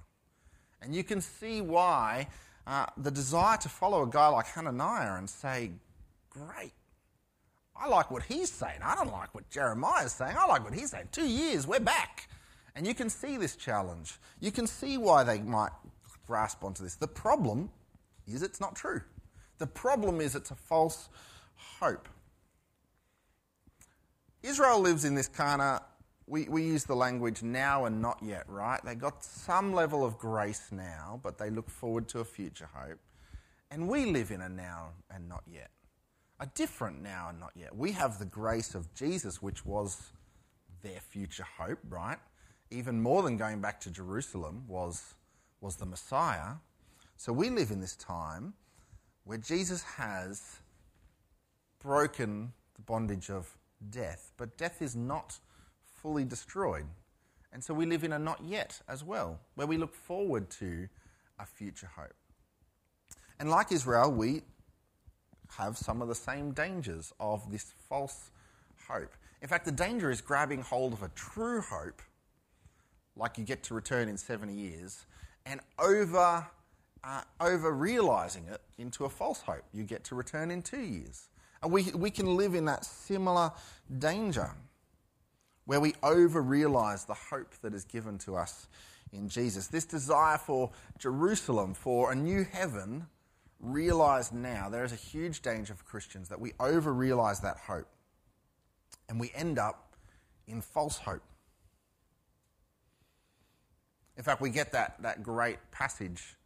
And 0.82 0.92
you 0.92 1.04
can 1.04 1.20
see 1.20 1.60
why 1.60 2.26
uh, 2.66 2.86
the 2.96 3.10
desire 3.10 3.56
to 3.58 3.68
follow 3.68 4.02
a 4.02 4.06
guy 4.06 4.28
like 4.28 4.46
Hananiah 4.46 5.16
and 5.18 5.28
say, 5.28 5.70
Great, 6.30 6.72
I 7.74 7.88
like 7.88 8.10
what 8.10 8.22
he's 8.22 8.50
saying. 8.50 8.80
I 8.82 8.94
don't 8.94 9.12
like 9.12 9.34
what 9.34 9.48
Jeremiah 9.50 10.04
is 10.04 10.12
saying. 10.12 10.36
I 10.38 10.46
like 10.46 10.64
what 10.64 10.74
he's 10.74 10.90
saying. 10.90 11.08
Two 11.12 11.28
years, 11.28 11.66
we're 11.66 11.80
back. 11.80 12.28
And 12.74 12.86
you 12.86 12.94
can 12.94 13.08
see 13.08 13.36
this 13.36 13.56
challenge. 13.56 14.14
You 14.40 14.52
can 14.52 14.66
see 14.66 14.98
why 14.98 15.24
they 15.24 15.40
might 15.40 15.72
grasp 16.26 16.64
onto 16.64 16.82
this. 16.82 16.96
The 16.96 17.08
problem 17.08 17.70
is 18.26 18.42
it's 18.42 18.60
not 18.60 18.74
true. 18.74 19.00
The 19.58 19.66
problem 19.66 20.20
is 20.20 20.34
it's 20.34 20.50
a 20.50 20.54
false 20.54 21.08
hope. 21.56 22.08
Israel 24.42 24.80
lives 24.80 25.04
in 25.04 25.14
this 25.14 25.28
kind 25.28 25.62
of, 25.62 25.80
we, 26.26 26.48
we 26.48 26.62
use 26.62 26.84
the 26.84 26.96
language 26.96 27.42
now 27.42 27.84
and 27.84 28.02
not 28.02 28.18
yet, 28.22 28.44
right? 28.48 28.80
They 28.84 28.94
got 28.94 29.22
some 29.22 29.72
level 29.72 30.04
of 30.04 30.18
grace 30.18 30.68
now, 30.72 31.20
but 31.22 31.38
they 31.38 31.50
look 31.50 31.70
forward 31.70 32.08
to 32.08 32.20
a 32.20 32.24
future 32.24 32.68
hope. 32.72 32.98
And 33.70 33.88
we 33.88 34.06
live 34.06 34.30
in 34.30 34.40
a 34.40 34.48
now 34.48 34.90
and 35.10 35.28
not 35.28 35.42
yet 35.46 35.70
a 36.40 36.46
different 36.54 37.02
now 37.02 37.28
and 37.30 37.40
not 37.40 37.52
yet. 37.54 37.74
We 37.74 37.92
have 37.92 38.18
the 38.18 38.26
grace 38.26 38.74
of 38.74 38.92
Jesus, 38.94 39.40
which 39.40 39.64
was 39.64 40.10
their 40.82 41.00
future 41.00 41.46
hope, 41.58 41.78
right? 41.88 42.18
Even 42.70 43.00
more 43.00 43.22
than 43.22 43.36
going 43.36 43.60
back 43.60 43.80
to 43.80 43.90
Jerusalem 43.90 44.64
was, 44.68 45.14
was 45.60 45.76
the 45.76 45.86
Messiah. 45.86 46.54
So 47.16 47.32
we 47.32 47.48
live 47.48 47.70
in 47.70 47.80
this 47.80 47.96
time 47.96 48.52
where 49.24 49.38
Jesus 49.38 49.82
has 49.82 50.60
broken 51.82 52.52
the 52.74 52.82
bondage 52.82 53.30
of 53.30 53.56
death, 53.90 54.32
but 54.36 54.56
death 54.58 54.82
is 54.82 54.94
not 54.94 55.38
fully 56.02 56.24
destroyed. 56.24 56.86
And 57.52 57.62
so 57.62 57.72
we 57.72 57.86
live 57.86 58.04
in 58.04 58.12
a 58.12 58.18
not 58.18 58.40
yet 58.44 58.80
as 58.88 59.02
well, 59.02 59.40
where 59.54 59.66
we 59.66 59.76
look 59.76 59.94
forward 59.94 60.50
to 60.50 60.88
a 61.38 61.46
future 61.46 61.90
hope. 61.96 62.14
And 63.38 63.50
like 63.50 63.72
Israel, 63.72 64.12
we 64.12 64.42
have 65.56 65.76
some 65.76 66.02
of 66.02 66.08
the 66.08 66.14
same 66.14 66.52
dangers 66.52 67.12
of 67.20 67.50
this 67.50 67.72
false 67.88 68.30
hope. 68.88 69.14
In 69.42 69.48
fact, 69.48 69.64
the 69.64 69.72
danger 69.72 70.10
is 70.10 70.20
grabbing 70.20 70.62
hold 70.62 70.92
of 70.92 71.02
a 71.02 71.08
true 71.10 71.60
hope, 71.60 72.02
like 73.16 73.38
you 73.38 73.44
get 73.44 73.62
to 73.64 73.74
return 73.74 74.08
in 74.08 74.16
70 74.16 74.52
years, 74.52 75.06
and 75.44 75.60
over, 75.78 76.46
uh, 77.04 77.22
over 77.40 77.72
realizing 77.72 78.44
it 78.50 78.60
into 78.78 79.04
a 79.04 79.08
false 79.08 79.40
hope. 79.40 79.62
You 79.72 79.84
get 79.84 80.04
to 80.04 80.14
return 80.14 80.50
in 80.50 80.62
two 80.62 80.80
years. 80.80 81.28
And 81.62 81.72
we, 81.72 81.84
we 81.94 82.10
can 82.10 82.36
live 82.36 82.54
in 82.54 82.64
that 82.66 82.84
similar 82.84 83.52
danger 83.98 84.50
where 85.66 85.80
we 85.80 85.94
over 86.02 86.40
realize 86.40 87.04
the 87.04 87.14
hope 87.14 87.54
that 87.62 87.74
is 87.74 87.84
given 87.84 88.18
to 88.18 88.36
us 88.36 88.68
in 89.12 89.28
Jesus. 89.28 89.66
This 89.66 89.84
desire 89.84 90.38
for 90.38 90.70
Jerusalem, 90.98 91.74
for 91.74 92.12
a 92.12 92.14
new 92.14 92.44
heaven, 92.50 93.06
realized 93.60 94.32
now 94.32 94.68
there 94.68 94.84
is 94.84 94.92
a 94.92 94.96
huge 94.96 95.42
danger 95.42 95.74
for 95.74 95.84
Christians 95.84 96.28
that 96.28 96.40
we 96.40 96.52
over 96.60 96.92
realize 96.92 97.40
that 97.40 97.56
hope 97.58 97.88
and 99.08 99.20
we 99.20 99.30
end 99.34 99.58
up 99.58 99.96
in 100.46 100.60
false 100.60 100.98
hope. 100.98 101.22
In 104.16 104.22
fact, 104.22 104.40
we 104.40 104.50
get 104.50 104.72
that, 104.72 105.02
that 105.02 105.22
great 105.22 105.58
passage 105.72 106.36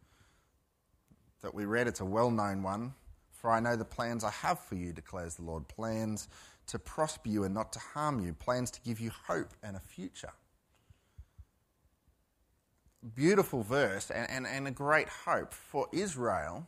that 1.41 1.53
we 1.53 1.65
read. 1.65 1.87
It's 1.87 2.01
a 2.01 2.05
well 2.05 2.29
known 2.29 2.63
one. 2.63 2.93
For 3.41 3.49
I 3.49 3.59
know 3.59 3.75
the 3.75 3.85
plans 3.85 4.23
I 4.23 4.29
have 4.29 4.59
for 4.59 4.75
you, 4.75 4.93
declares 4.93 5.35
the 5.35 5.41
Lord 5.41 5.67
plans 5.67 6.27
to 6.67 6.77
prosper 6.77 7.27
you 7.27 7.43
and 7.43 7.53
not 7.53 7.73
to 7.73 7.79
harm 7.79 8.23
you, 8.23 8.33
plans 8.33 8.69
to 8.71 8.81
give 8.81 8.99
you 8.99 9.11
hope 9.27 9.49
and 9.63 9.75
a 9.75 9.79
future. 9.79 10.31
Beautiful 13.15 13.63
verse 13.63 14.11
and, 14.11 14.29
and, 14.29 14.45
and 14.45 14.67
a 14.67 14.71
great 14.71 15.09
hope 15.09 15.53
for 15.53 15.87
Israel 15.91 16.67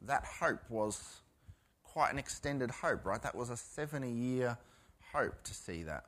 that 0.00 0.24
hope 0.24 0.60
was 0.70 1.20
quite 1.82 2.10
an 2.10 2.18
extended 2.18 2.70
hope, 2.70 3.04
right? 3.04 3.20
That 3.22 3.34
was 3.34 3.50
a 3.50 3.56
70 3.56 4.10
year 4.10 4.56
hope 5.12 5.42
to 5.44 5.54
see 5.54 5.82
that. 5.82 6.04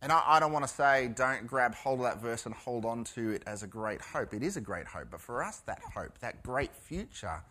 And 0.00 0.12
I, 0.12 0.22
I, 0.24 0.40
don't 0.40 0.52
want 0.52 0.66
to 0.66 0.72
say 0.72 1.08
don't 1.08 1.46
grab 1.46 1.74
hold 1.74 2.00
of 2.00 2.04
that 2.04 2.20
verse 2.20 2.46
and 2.46 2.54
hold 2.54 2.84
on 2.84 3.02
to 3.04 3.30
it 3.30 3.42
as 3.46 3.62
a 3.62 3.66
great 3.66 4.00
hope. 4.00 4.32
It 4.32 4.42
is 4.42 4.56
a 4.56 4.60
great 4.60 4.86
hope. 4.86 5.08
But 5.10 5.20
for 5.20 5.42
us, 5.42 5.58
that 5.66 5.80
hope, 5.94 6.18
that 6.20 6.42
great 6.42 6.74
future 6.74 7.42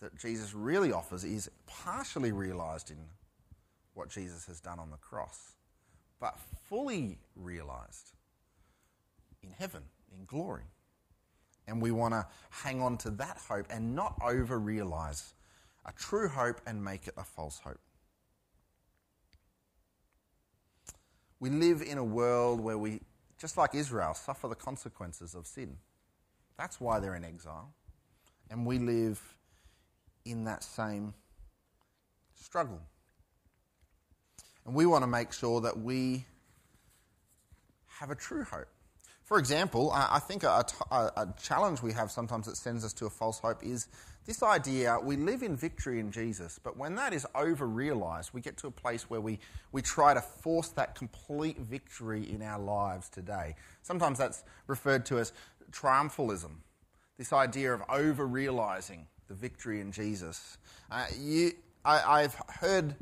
that 0.00 0.18
Jesus 0.18 0.54
really 0.54 0.92
offers, 0.92 1.24
is 1.24 1.50
partially 1.66 2.32
realized 2.32 2.90
in 2.90 2.98
what 3.94 4.08
Jesus 4.08 4.46
has 4.46 4.60
done 4.60 4.78
on 4.78 4.90
the 4.90 4.96
cross, 4.96 5.54
but 6.20 6.38
fully 6.68 7.18
realized 7.36 8.12
in 9.42 9.50
heaven, 9.50 9.82
in 10.12 10.24
glory. 10.24 10.64
And 11.66 11.80
we 11.80 11.90
want 11.90 12.14
to 12.14 12.26
hang 12.50 12.82
on 12.82 12.96
to 12.98 13.10
that 13.10 13.38
hope 13.48 13.66
and 13.70 13.94
not 13.94 14.18
over 14.22 14.58
realize 14.58 15.34
a 15.86 15.92
true 15.92 16.28
hope 16.28 16.60
and 16.66 16.82
make 16.82 17.06
it 17.06 17.14
a 17.16 17.24
false 17.24 17.60
hope. 17.62 17.80
We 21.40 21.48
live 21.48 21.80
in 21.80 21.98
a 21.98 22.04
world 22.04 22.60
where 22.60 22.78
we, 22.78 23.00
just 23.38 23.56
like 23.56 23.74
Israel, 23.74 24.14
suffer 24.14 24.46
the 24.46 24.54
consequences 24.54 25.34
of 25.34 25.46
sin. 25.46 25.78
That's 26.58 26.80
why 26.80 27.00
they're 27.00 27.16
in 27.16 27.24
exile. 27.24 27.72
And 28.50 28.66
we 28.66 28.78
live 28.78 29.20
in 30.26 30.44
that 30.44 30.62
same 30.62 31.14
struggle. 32.34 32.80
And 34.66 34.74
we 34.74 34.84
want 34.84 35.02
to 35.02 35.06
make 35.06 35.32
sure 35.32 35.62
that 35.62 35.78
we 35.78 36.26
have 37.86 38.10
a 38.10 38.14
true 38.14 38.44
hope. 38.44 38.68
For 39.30 39.38
example, 39.38 39.92
I 39.94 40.18
think 40.18 40.42
a, 40.42 40.66
a, 40.90 40.96
a, 40.96 41.34
challenge 41.40 41.82
we 41.82 41.92
have 41.92 42.10
sometimes 42.10 42.46
that 42.46 42.56
sends 42.56 42.84
us 42.84 42.92
to 42.94 43.06
a 43.06 43.10
false 43.10 43.38
hope 43.38 43.62
is 43.62 43.86
this 44.26 44.42
idea 44.42 44.98
we 45.00 45.14
live 45.14 45.44
in 45.44 45.54
victory 45.54 46.00
in 46.00 46.10
Jesus, 46.10 46.58
but 46.60 46.76
when 46.76 46.96
that 46.96 47.12
is 47.12 47.24
over 47.36 47.68
realized, 47.68 48.30
we 48.32 48.40
get 48.40 48.56
to 48.56 48.66
a 48.66 48.72
place 48.72 49.08
where 49.08 49.20
we, 49.20 49.38
we 49.70 49.82
try 49.82 50.14
to 50.14 50.20
force 50.20 50.70
that 50.70 50.96
complete 50.96 51.58
victory 51.58 52.28
in 52.28 52.42
our 52.42 52.58
lives 52.58 53.08
today. 53.08 53.54
Sometimes 53.82 54.18
that's 54.18 54.42
referred 54.66 55.06
to 55.06 55.20
as 55.20 55.32
triumphalism, 55.70 56.50
this 57.16 57.32
idea 57.32 57.72
of 57.72 57.82
over 57.88 58.26
realizing 58.26 59.06
the 59.28 59.34
victory 59.34 59.80
in 59.80 59.92
Jesus. 59.92 60.58
Uh, 60.90 61.06
you, 61.16 61.52
I, 61.84 62.22
have 62.22 62.34
heard 62.48 62.96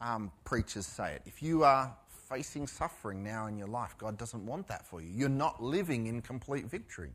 um, 0.00 0.32
preachers 0.44 0.86
say 0.86 1.12
it. 1.12 1.22
If 1.24 1.40
you 1.40 1.62
are 1.62 1.96
facing 2.28 2.66
suffering 2.66 3.22
now 3.22 3.46
in 3.46 3.56
your 3.56 3.68
life. 3.68 3.96
God 3.98 4.18
doesn't 4.18 4.44
want 4.44 4.68
that 4.68 4.86
for 4.86 5.00
you. 5.00 5.08
You're 5.12 5.28
not 5.28 5.62
living 5.62 6.06
in 6.06 6.20
complete 6.20 6.66
victory. 6.66 7.12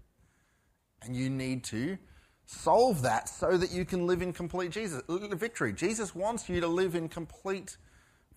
And 1.03 1.15
you 1.15 1.29
need 1.29 1.63
to 1.65 1.97
solve 2.45 3.01
that 3.03 3.29
so 3.29 3.57
that 3.57 3.71
you 3.71 3.85
can 3.85 4.07
live 4.07 4.21
in 4.21 4.33
complete 4.33 4.71
Jesus, 4.71 5.01
victory. 5.07 5.73
Jesus 5.73 6.15
wants 6.15 6.49
you 6.49 6.59
to 6.61 6.67
live 6.67 6.95
in 6.95 7.09
complete 7.09 7.77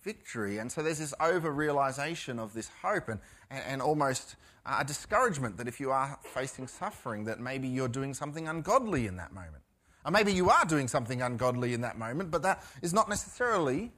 victory. 0.03 0.57
And 0.57 0.71
so 0.71 0.81
there's 0.81 0.99
this 0.99 1.13
over 1.19 1.51
realization 1.51 2.39
of 2.39 2.53
this 2.53 2.69
hope 2.81 3.09
and, 3.09 3.19
and, 3.49 3.63
and 3.67 3.81
almost 3.81 4.35
a 4.65 4.83
discouragement 4.83 5.57
that 5.57 5.67
if 5.67 5.79
you 5.79 5.91
are 5.91 6.17
facing 6.23 6.67
suffering, 6.67 7.25
that 7.25 7.39
maybe 7.39 7.67
you're 7.67 7.87
doing 7.87 8.13
something 8.13 8.47
ungodly 8.47 9.07
in 9.07 9.17
that 9.17 9.33
moment. 9.33 9.63
Or 10.05 10.11
maybe 10.11 10.33
you 10.33 10.49
are 10.49 10.65
doing 10.65 10.87
something 10.87 11.21
ungodly 11.21 11.73
in 11.73 11.81
that 11.81 11.97
moment, 11.97 12.31
but 12.31 12.41
that 12.43 12.63
is 12.81 12.93
not 12.93 13.09
necessarily 13.09 13.91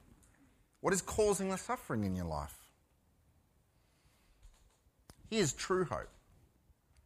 what 0.80 0.92
is 0.92 1.02
causing 1.02 1.50
the 1.50 1.58
suffering 1.58 2.04
in 2.04 2.16
your 2.16 2.24
life. 2.24 2.59
Here's 5.30 5.52
true 5.52 5.84
hope. 5.84 6.08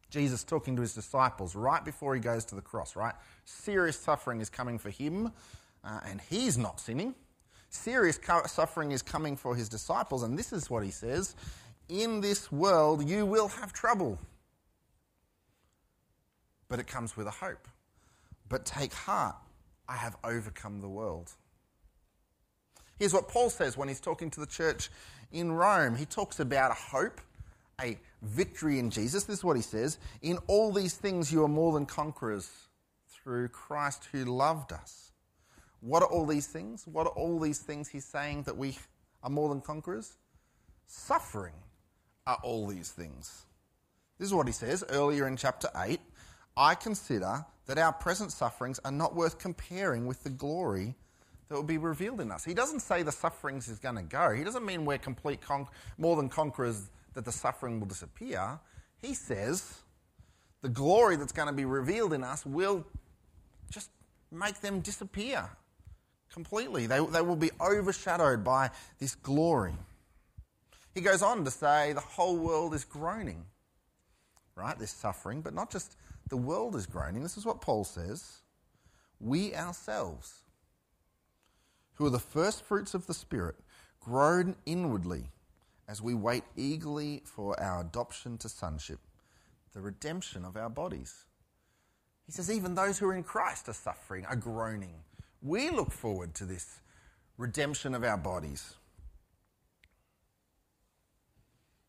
Jesus 0.09 0.43
talking 0.43 0.75
to 0.75 0.81
his 0.81 0.93
disciples 0.93 1.55
right 1.55 1.83
before 1.83 2.15
he 2.15 2.21
goes 2.21 2.45
to 2.45 2.55
the 2.55 2.61
cross, 2.61 2.95
right? 2.95 3.13
Serious 3.45 3.99
suffering 3.99 4.41
is 4.41 4.49
coming 4.49 4.79
for 4.79 4.89
him, 4.89 5.31
uh, 5.83 5.99
and 6.05 6.21
he's 6.29 6.57
not 6.57 6.79
sinning. 6.79 7.13
Serious 7.69 8.19
suffering 8.47 8.91
is 8.91 9.01
coming 9.01 9.35
for 9.35 9.55
his 9.55 9.69
disciples, 9.69 10.23
and 10.23 10.39
this 10.39 10.53
is 10.53 10.69
what 10.69 10.83
he 10.83 10.91
says 10.91 11.35
In 11.89 12.21
this 12.21 12.51
world 12.51 13.07
you 13.07 13.25
will 13.25 13.49
have 13.49 13.73
trouble, 13.73 14.17
but 16.69 16.79
it 16.79 16.87
comes 16.87 17.17
with 17.17 17.27
a 17.27 17.31
hope. 17.31 17.67
But 18.47 18.65
take 18.65 18.93
heart, 18.93 19.35
I 19.87 19.97
have 19.97 20.15
overcome 20.23 20.81
the 20.81 20.87
world. 20.87 21.31
Here's 22.97 23.13
what 23.13 23.27
Paul 23.27 23.49
says 23.49 23.75
when 23.77 23.89
he's 23.89 23.99
talking 23.99 24.31
to 24.31 24.39
the 24.39 24.45
church 24.45 24.89
in 25.31 25.51
Rome. 25.51 25.95
He 25.95 26.05
talks 26.05 26.39
about 26.39 26.71
a 26.71 26.75
hope 26.75 27.19
a 27.81 27.97
victory 28.21 28.79
in 28.79 28.89
Jesus. 28.89 29.23
This 29.25 29.39
is 29.39 29.43
what 29.43 29.55
he 29.55 29.61
says 29.61 29.97
In 30.21 30.37
all 30.47 30.71
these 30.71 30.95
things, 30.95 31.31
you 31.31 31.43
are 31.43 31.49
more 31.49 31.73
than 31.73 31.85
conquerors 31.85 32.49
through 33.07 33.49
Christ 33.49 34.09
who 34.11 34.25
loved 34.25 34.71
us. 34.71 35.11
What 35.81 36.01
are 36.01 36.09
all 36.09 36.25
these 36.25 36.47
things? 36.47 36.87
What 36.87 37.07
are 37.07 37.13
all 37.13 37.39
these 37.39 37.59
things 37.59 37.89
he's 37.89 38.05
saying 38.05 38.43
that 38.43 38.57
we 38.57 38.77
are 39.23 39.29
more 39.29 39.49
than 39.49 39.61
conquerors? 39.61 40.13
Suffering 40.87 41.53
are 42.25 42.39
all 42.43 42.67
these 42.67 42.91
things. 42.91 43.45
This 44.17 44.27
is 44.27 44.33
what 44.33 44.47
he 44.47 44.53
says 44.53 44.83
earlier 44.89 45.27
in 45.27 45.37
chapter 45.37 45.69
8. 45.75 45.99
I 46.57 46.75
consider 46.75 47.45
that 47.67 47.77
our 47.77 47.91
present 47.91 48.31
sufferings 48.31 48.79
are 48.85 48.91
not 48.91 49.15
worth 49.15 49.37
comparing 49.37 50.05
with 50.05 50.23
the 50.23 50.29
glory 50.29 50.95
that 51.47 51.55
will 51.55 51.63
be 51.63 51.77
revealed 51.77 52.21
in 52.21 52.31
us. 52.31 52.43
He 52.43 52.53
doesn't 52.53 52.79
say 52.79 53.03
the 53.03 53.11
sufferings 53.11 53.67
is 53.67 53.77
going 53.77 53.95
to 53.95 54.03
go. 54.03 54.31
He 54.31 54.43
doesn't 54.43 54.65
mean 54.65 54.85
we're 54.85 54.97
complete 54.97 55.41
con- 55.41 55.67
more 55.97 56.15
than 56.15 56.29
conquerors 56.29 56.89
that 57.15 57.25
the 57.25 57.31
suffering 57.31 57.79
will 57.79 57.87
disappear. 57.87 58.59
He 59.01 59.13
says 59.13 59.79
the 60.61 60.69
glory 60.69 61.15
that's 61.15 61.31
going 61.31 61.47
to 61.47 61.53
be 61.53 61.65
revealed 61.65 62.13
in 62.13 62.23
us 62.23 62.45
will 62.45 62.85
just 63.71 63.89
make 64.31 64.61
them 64.61 64.81
disappear 64.81 65.49
completely. 66.31 66.85
They, 66.85 67.03
they 67.05 67.21
will 67.21 67.35
be 67.35 67.51
overshadowed 67.59 68.43
by 68.43 68.69
this 68.99 69.15
glory. 69.15 69.73
He 70.93 71.01
goes 71.01 71.21
on 71.21 71.43
to 71.45 71.51
say 71.51 71.93
the 71.93 71.99
whole 71.99 72.37
world 72.37 72.73
is 72.73 72.83
groaning, 72.83 73.45
right? 74.55 74.77
This 74.77 74.91
suffering, 74.91 75.41
but 75.41 75.53
not 75.53 75.71
just 75.71 75.97
the 76.29 76.37
world 76.37 76.75
is 76.75 76.85
groaning. 76.85 77.23
This 77.23 77.37
is 77.37 77.45
what 77.45 77.61
Paul 77.61 77.83
says. 77.83 78.41
We 79.19 79.55
ourselves, 79.55 80.43
who 81.95 82.05
are 82.05 82.11
the 82.11 82.19
first 82.19 82.63
fruits 82.63 82.93
of 82.93 83.07
the 83.07 83.13
Spirit, 83.13 83.55
groan 83.99 84.55
inwardly 84.65 85.29
as 85.87 86.01
we 86.01 86.13
wait 86.13 86.43
eagerly 86.55 87.21
for 87.25 87.59
our 87.59 87.81
adoption 87.81 88.37
to 88.39 88.49
sonship, 88.49 88.99
the 89.73 89.81
redemption 89.81 90.45
of 90.45 90.57
our 90.57 90.69
bodies. 90.69 91.25
He 92.25 92.31
says, 92.31 92.49
even 92.49 92.73
those 92.73 92.97
who 92.97 93.07
are 93.07 93.15
in 93.15 93.23
Christ 93.23 93.69
are 93.69 93.73
suffering, 93.73 94.25
are 94.25 94.35
groaning. 94.35 94.95
We 95.41 95.69
look 95.69 95.91
forward 95.91 96.33
to 96.35 96.45
this 96.45 96.79
redemption 97.37 97.93
of 97.93 98.03
our 98.03 98.17
bodies. 98.17 98.73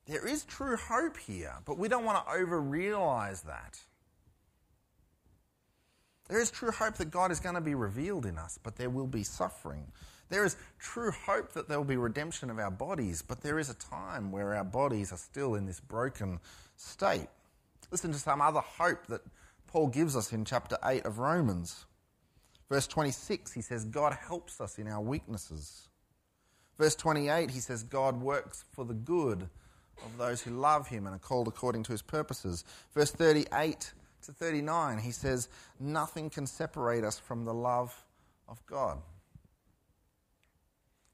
There 0.06 0.26
is 0.26 0.44
true 0.44 0.76
hope 0.76 1.16
here, 1.16 1.54
but 1.64 1.78
we 1.78 1.88
don't 1.88 2.04
want 2.04 2.24
to 2.24 2.32
over 2.32 2.60
realize 2.60 3.42
that. 3.42 3.80
There 6.28 6.40
is 6.40 6.50
true 6.50 6.70
hope 6.70 6.96
that 6.96 7.10
God 7.10 7.30
is 7.30 7.40
going 7.40 7.54
to 7.54 7.60
be 7.60 7.74
revealed 7.74 8.26
in 8.26 8.36
us, 8.36 8.58
but 8.62 8.76
there 8.76 8.90
will 8.90 9.06
be 9.06 9.22
suffering. 9.22 9.86
There 10.28 10.44
is 10.44 10.56
true 10.78 11.12
hope 11.12 11.52
that 11.52 11.68
there 11.68 11.78
will 11.78 11.84
be 11.84 11.96
redemption 11.96 12.50
of 12.50 12.58
our 12.58 12.70
bodies, 12.70 13.22
but 13.22 13.42
there 13.42 13.58
is 13.58 13.70
a 13.70 13.74
time 13.74 14.32
where 14.32 14.54
our 14.54 14.64
bodies 14.64 15.12
are 15.12 15.18
still 15.18 15.54
in 15.54 15.66
this 15.66 15.80
broken 15.80 16.40
state. 16.76 17.28
Listen 17.90 18.12
to 18.12 18.18
some 18.18 18.40
other 18.40 18.60
hope 18.60 19.06
that 19.06 19.20
Paul 19.68 19.88
gives 19.88 20.16
us 20.16 20.32
in 20.32 20.44
chapter 20.44 20.76
8 20.84 21.04
of 21.04 21.18
Romans. 21.18 21.86
Verse 22.68 22.86
26, 22.86 23.52
he 23.52 23.60
says, 23.60 23.84
God 23.84 24.12
helps 24.12 24.60
us 24.60 24.78
in 24.78 24.88
our 24.88 25.00
weaknesses. 25.00 25.88
Verse 26.78 26.96
28, 26.96 27.50
he 27.50 27.60
says, 27.60 27.82
God 27.84 28.20
works 28.20 28.64
for 28.72 28.84
the 28.84 28.94
good 28.94 29.48
of 30.04 30.18
those 30.18 30.42
who 30.42 30.50
love 30.50 30.88
him 30.88 31.06
and 31.06 31.14
are 31.14 31.20
called 31.20 31.48
according 31.48 31.84
to 31.84 31.92
his 31.92 32.02
purposes. 32.02 32.64
Verse 32.94 33.10
38 33.10 33.92
to 34.22 34.32
39, 34.32 34.98
he 34.98 35.10
says, 35.10 35.48
Nothing 35.78 36.28
can 36.28 36.46
separate 36.46 37.04
us 37.04 37.18
from 37.18 37.44
the 37.44 37.54
love 37.54 38.04
of 38.48 38.64
God. 38.66 38.98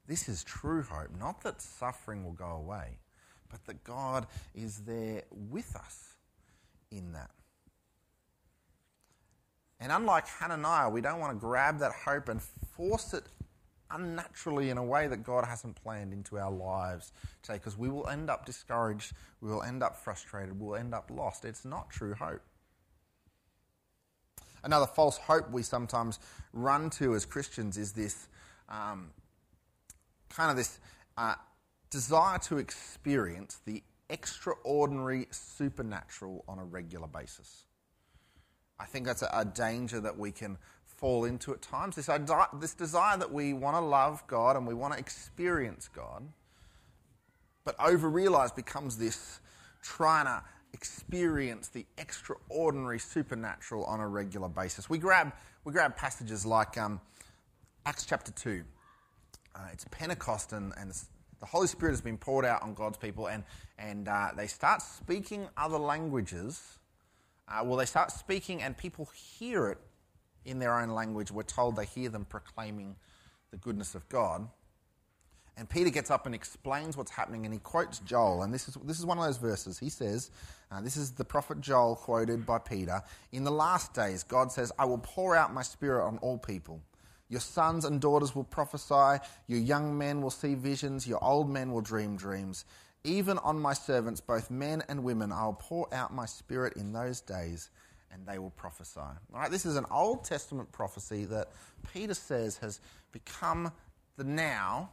This 0.07 0.27
is 0.27 0.43
true 0.43 0.83
hope, 0.83 1.09
not 1.17 1.41
that 1.43 1.61
suffering 1.61 2.23
will 2.23 2.33
go 2.33 2.51
away, 2.51 2.97
but 3.49 3.65
that 3.65 3.83
God 3.83 4.27
is 4.53 4.79
there 4.79 5.23
with 5.31 5.75
us 5.75 6.15
in 6.91 7.13
that. 7.13 7.31
And 9.79 9.91
unlike 9.91 10.27
Hananiah, 10.27 10.89
we 10.89 11.01
don't 11.01 11.19
want 11.19 11.33
to 11.33 11.39
grab 11.39 11.79
that 11.79 11.91
hope 12.05 12.29
and 12.29 12.41
force 12.41 13.13
it 13.13 13.25
unnaturally 13.91 14.69
in 14.69 14.77
a 14.77 14.83
way 14.83 15.07
that 15.07 15.23
God 15.23 15.45
hasn't 15.45 15.75
planned 15.75 16.13
into 16.13 16.37
our 16.37 16.51
lives 16.51 17.11
today 17.41 17.57
because 17.57 17.77
we 17.77 17.89
will 17.89 18.07
end 18.07 18.29
up 18.29 18.45
discouraged, 18.45 19.13
we 19.41 19.49
will 19.49 19.63
end 19.63 19.83
up 19.83 19.95
frustrated, 19.95 20.59
we'll 20.59 20.75
end 20.75 20.93
up 20.93 21.11
lost. 21.13 21.45
It's 21.45 21.65
not 21.65 21.89
true 21.89 22.13
hope. 22.13 22.41
Another 24.63 24.87
false 24.87 25.17
hope 25.17 25.51
we 25.51 25.61
sometimes 25.61 26.19
run 26.53 26.89
to 26.91 27.13
as 27.15 27.25
Christians 27.25 27.77
is 27.77 27.91
this 27.91 28.27
um, 28.69 29.09
kind 30.35 30.51
of 30.51 30.57
this 30.57 30.79
uh, 31.17 31.35
desire 31.89 32.39
to 32.39 32.57
experience 32.57 33.59
the 33.65 33.83
extraordinary 34.09 35.27
supernatural 35.31 36.43
on 36.47 36.59
a 36.59 36.63
regular 36.63 37.07
basis. 37.07 37.65
I 38.79 38.85
think 38.85 39.05
that's 39.05 39.21
a, 39.21 39.29
a 39.33 39.45
danger 39.45 39.99
that 40.01 40.17
we 40.17 40.31
can 40.31 40.57
fall 40.85 41.25
into 41.25 41.51
at 41.53 41.61
times. 41.61 41.95
This, 41.95 42.09
this 42.59 42.73
desire 42.73 43.17
that 43.17 43.31
we 43.31 43.53
want 43.53 43.75
to 43.75 43.81
love 43.81 44.25
God 44.27 44.55
and 44.55 44.65
we 44.65 44.73
want 44.73 44.93
to 44.93 44.99
experience 44.99 45.87
God, 45.87 46.23
but 47.65 47.75
over 47.79 48.09
realize 48.09 48.51
becomes 48.51 48.97
this 48.97 49.39
trying 49.81 50.25
to 50.25 50.43
experience 50.73 51.67
the 51.67 51.85
extraordinary 51.97 52.99
supernatural 52.99 53.83
on 53.85 53.99
a 53.99 54.07
regular 54.07 54.49
basis. 54.49 54.89
We 54.89 54.97
grab, 54.97 55.33
we 55.65 55.73
grab 55.73 55.95
passages 55.95 56.45
like 56.45 56.77
um, 56.77 56.99
Acts 57.85 58.05
chapter 58.05 58.31
2. 58.31 58.63
Uh, 59.55 59.67
it's 59.71 59.85
Pentecost, 59.91 60.53
and, 60.53 60.73
and 60.77 60.91
the 61.39 61.45
Holy 61.45 61.67
Spirit 61.67 61.91
has 61.91 62.01
been 62.01 62.17
poured 62.17 62.45
out 62.45 62.63
on 62.63 62.73
God's 62.73 62.97
people, 62.97 63.27
and, 63.27 63.43
and 63.77 64.07
uh, 64.07 64.29
they 64.35 64.47
start 64.47 64.81
speaking 64.81 65.47
other 65.57 65.77
languages. 65.77 66.79
Uh, 67.47 67.61
well, 67.63 67.77
they 67.77 67.85
start 67.85 68.11
speaking, 68.11 68.61
and 68.63 68.77
people 68.77 69.09
hear 69.13 69.67
it 69.67 69.77
in 70.45 70.59
their 70.59 70.79
own 70.79 70.89
language. 70.89 71.31
We're 71.31 71.43
told 71.43 71.75
they 71.75 71.85
hear 71.85 72.09
them 72.09 72.25
proclaiming 72.25 72.95
the 73.51 73.57
goodness 73.57 73.93
of 73.93 74.07
God. 74.09 74.47
And 75.55 75.69
Peter 75.69 75.91
gets 75.91 76.09
up 76.09 76.25
and 76.25 76.33
explains 76.33 76.97
what's 76.97 77.11
happening, 77.11 77.45
and 77.45 77.53
he 77.53 77.59
quotes 77.59 77.99
Joel. 77.99 78.41
And 78.41 78.51
this 78.51 78.67
is, 78.67 78.75
this 78.85 78.97
is 78.97 79.05
one 79.05 79.19
of 79.19 79.25
those 79.25 79.37
verses. 79.37 79.77
He 79.77 79.89
says, 79.89 80.31
uh, 80.71 80.81
This 80.81 80.97
is 80.97 81.11
the 81.11 81.23
prophet 81.23 81.61
Joel 81.61 81.95
quoted 81.95 82.43
by 82.45 82.57
Peter. 82.57 83.03
In 83.31 83.43
the 83.43 83.51
last 83.51 83.93
days, 83.93 84.23
God 84.23 84.51
says, 84.51 84.71
I 84.79 84.85
will 84.85 84.97
pour 84.97 85.35
out 85.35 85.53
my 85.53 85.61
spirit 85.61 86.07
on 86.07 86.17
all 86.19 86.39
people. 86.39 86.81
Your 87.33 87.39
sons 87.39 87.83
and 87.83 87.99
daughters 87.99 88.35
will 88.35 88.43
prophesy, 88.43 89.19
your 89.47 89.59
young 89.59 89.97
men 89.97 90.21
will 90.21 90.29
see 90.29 90.53
visions, 90.53 91.07
your 91.07 91.17
old 91.23 91.49
men 91.49 91.71
will 91.71 91.81
dream 91.81 92.15
dreams. 92.15 92.63
Even 93.03 93.39
on 93.39 93.59
my 93.59 93.73
servants, 93.73 94.21
both 94.21 94.51
men 94.51 94.83
and 94.87 95.03
women, 95.03 95.31
I 95.31 95.45
will 95.45 95.57
pour 95.59 95.91
out 95.91 96.13
my 96.13 96.27
spirit 96.27 96.73
in 96.77 96.93
those 96.93 97.21
days, 97.21 97.71
and 98.11 98.23
they 98.27 98.37
will 98.37 98.51
prophesy. 98.51 98.99
All 98.99 99.17
right, 99.33 99.49
this 99.49 99.65
is 99.65 99.77
an 99.77 99.87
Old 99.89 100.23
Testament 100.23 100.71
prophecy 100.71 101.25
that 101.25 101.49
Peter 101.91 102.13
says 102.13 102.57
has 102.57 102.79
become 103.11 103.71
the 104.15 104.23
now 104.23 104.91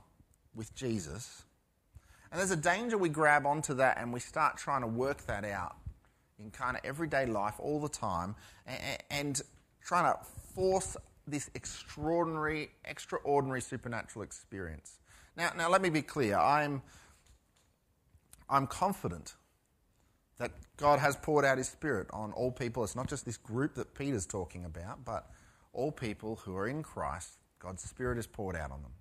with 0.55 0.75
Jesus. 0.75 1.45
And 2.33 2.41
there's 2.41 2.53
a 2.53 2.57
danger 2.57 2.97
we 2.97 3.11
grab 3.11 3.45
onto 3.45 3.75
that 3.75 3.99
and 3.99 4.15
we 4.15 4.21
start 4.21 4.57
trying 4.57 4.81
to 4.81 4.87
work 4.87 5.27
that 5.27 5.45
out 5.45 5.77
in 6.43 6.51
kind 6.51 6.75
of 6.75 6.87
everyday 6.87 7.27
life 7.27 7.57
all 7.59 7.81
the 7.81 7.89
time 7.91 8.35
and, 8.65 8.81
and 9.11 9.43
trying 9.85 10.11
to 10.11 10.19
force 10.55 10.97
this 11.31 11.51
extraordinary, 11.55 12.71
extraordinary 12.85 13.61
supernatural 13.61 14.23
experience. 14.23 14.99
Now, 15.37 15.51
now 15.57 15.71
let 15.71 15.83
me 15.83 15.91
be 15.91 16.03
clear. 16.03 16.39
I'm, 16.39 16.83
I'm 18.49 18.67
confident 18.67 19.35
that 20.39 20.53
God 20.77 20.99
has 20.99 21.17
poured 21.17 21.45
out 21.45 21.59
His 21.59 21.69
Spirit 21.69 22.09
on 22.13 22.33
all 22.33 22.51
people. 22.51 22.83
It's 22.83 22.97
not 22.97 23.09
just 23.09 23.25
this 23.25 23.37
group 23.37 23.75
that 23.75 23.95
Peter's 23.95 24.27
talking 24.27 24.65
about, 24.65 25.05
but 25.05 25.31
all 25.73 25.93
people 25.93 26.37
who 26.37 26.57
are 26.57 26.67
in 26.67 26.83
Christ. 26.83 27.39
God's 27.59 27.83
Spirit 27.83 28.19
is 28.19 28.27
poured 28.27 28.57
out 28.57 28.71
on 28.71 28.83
them. 28.83 28.93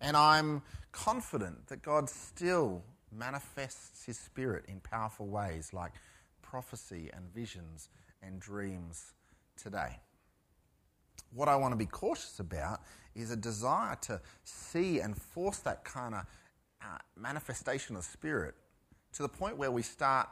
And 0.00 0.16
I'm 0.16 0.62
confident 0.92 1.66
that 1.66 1.82
God 1.82 2.08
still 2.08 2.82
manifests 3.12 4.04
His 4.04 4.18
Spirit 4.18 4.64
in 4.68 4.80
powerful 4.80 5.26
ways 5.26 5.72
like 5.72 5.92
prophecy 6.40 7.10
and 7.12 7.24
visions 7.34 7.88
and 8.22 8.40
dreams 8.40 9.12
today. 9.56 9.98
What 11.32 11.48
I 11.48 11.56
want 11.56 11.72
to 11.72 11.76
be 11.76 11.86
cautious 11.86 12.40
about 12.40 12.80
is 13.14 13.30
a 13.30 13.36
desire 13.36 13.96
to 14.02 14.20
see 14.44 15.00
and 15.00 15.16
force 15.16 15.58
that 15.58 15.84
kind 15.84 16.14
of 16.14 16.26
uh, 16.82 16.98
manifestation 17.16 17.96
of 17.96 18.04
Spirit 18.04 18.54
to 19.12 19.22
the 19.22 19.28
point 19.28 19.56
where 19.56 19.70
we 19.70 19.82
start 19.82 20.28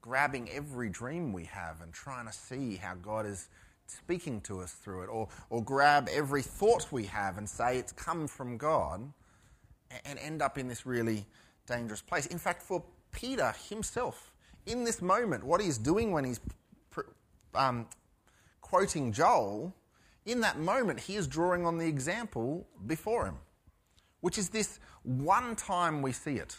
grabbing 0.00 0.48
every 0.50 0.88
dream 0.88 1.32
we 1.32 1.44
have 1.44 1.80
and 1.82 1.92
trying 1.92 2.26
to 2.26 2.32
see 2.32 2.76
how 2.76 2.94
God 2.94 3.26
is 3.26 3.48
speaking 3.86 4.40
to 4.42 4.60
us 4.60 4.72
through 4.72 5.02
it, 5.02 5.06
or, 5.06 5.28
or 5.50 5.62
grab 5.62 6.08
every 6.10 6.42
thought 6.42 6.90
we 6.90 7.04
have 7.04 7.38
and 7.38 7.48
say 7.48 7.78
it's 7.78 7.92
come 7.92 8.26
from 8.26 8.56
God, 8.56 9.12
and 10.04 10.18
end 10.18 10.42
up 10.42 10.58
in 10.58 10.68
this 10.68 10.86
really 10.86 11.26
dangerous 11.66 12.00
place. 12.00 12.26
In 12.26 12.38
fact, 12.38 12.62
for 12.62 12.82
Peter 13.12 13.54
himself, 13.68 14.32
in 14.66 14.84
this 14.84 15.00
moment, 15.02 15.44
what 15.44 15.60
he's 15.60 15.78
doing 15.78 16.12
when 16.12 16.24
he's 16.24 16.40
um, 17.54 17.86
quoting 18.60 19.12
Joel, 19.12 19.72
in 20.26 20.40
that 20.40 20.58
moment, 20.58 21.00
he 21.00 21.16
is 21.16 21.26
drawing 21.26 21.66
on 21.66 21.78
the 21.78 21.86
example 21.86 22.66
before 22.86 23.26
him, 23.26 23.36
which 24.20 24.38
is 24.38 24.48
this 24.48 24.80
one 25.02 25.54
time 25.56 26.02
we 26.02 26.12
see 26.12 26.36
it 26.36 26.56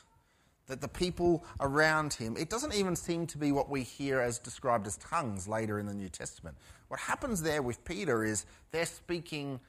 that 0.68 0.82
the 0.82 0.88
people 0.88 1.46
around 1.60 2.14
him, 2.14 2.36
it 2.38 2.50
doesn't 2.50 2.74
even 2.74 2.96
seem 2.96 3.28
to 3.28 3.38
be 3.38 3.52
what 3.52 3.70
we 3.70 3.84
hear 3.84 4.20
as 4.20 4.40
described 4.40 4.88
as 4.88 4.98
tongues 4.98 5.48
later 5.48 5.80
in 5.80 5.86
the 5.86 5.94
New 5.94 6.10
Testament. 6.10 6.58
What 6.88 7.00
happens 7.00 7.42
there 7.42 7.62
with 7.62 7.84
Peter 7.86 8.24
is 8.24 8.46
they're 8.72 8.86
speaking 8.86 9.60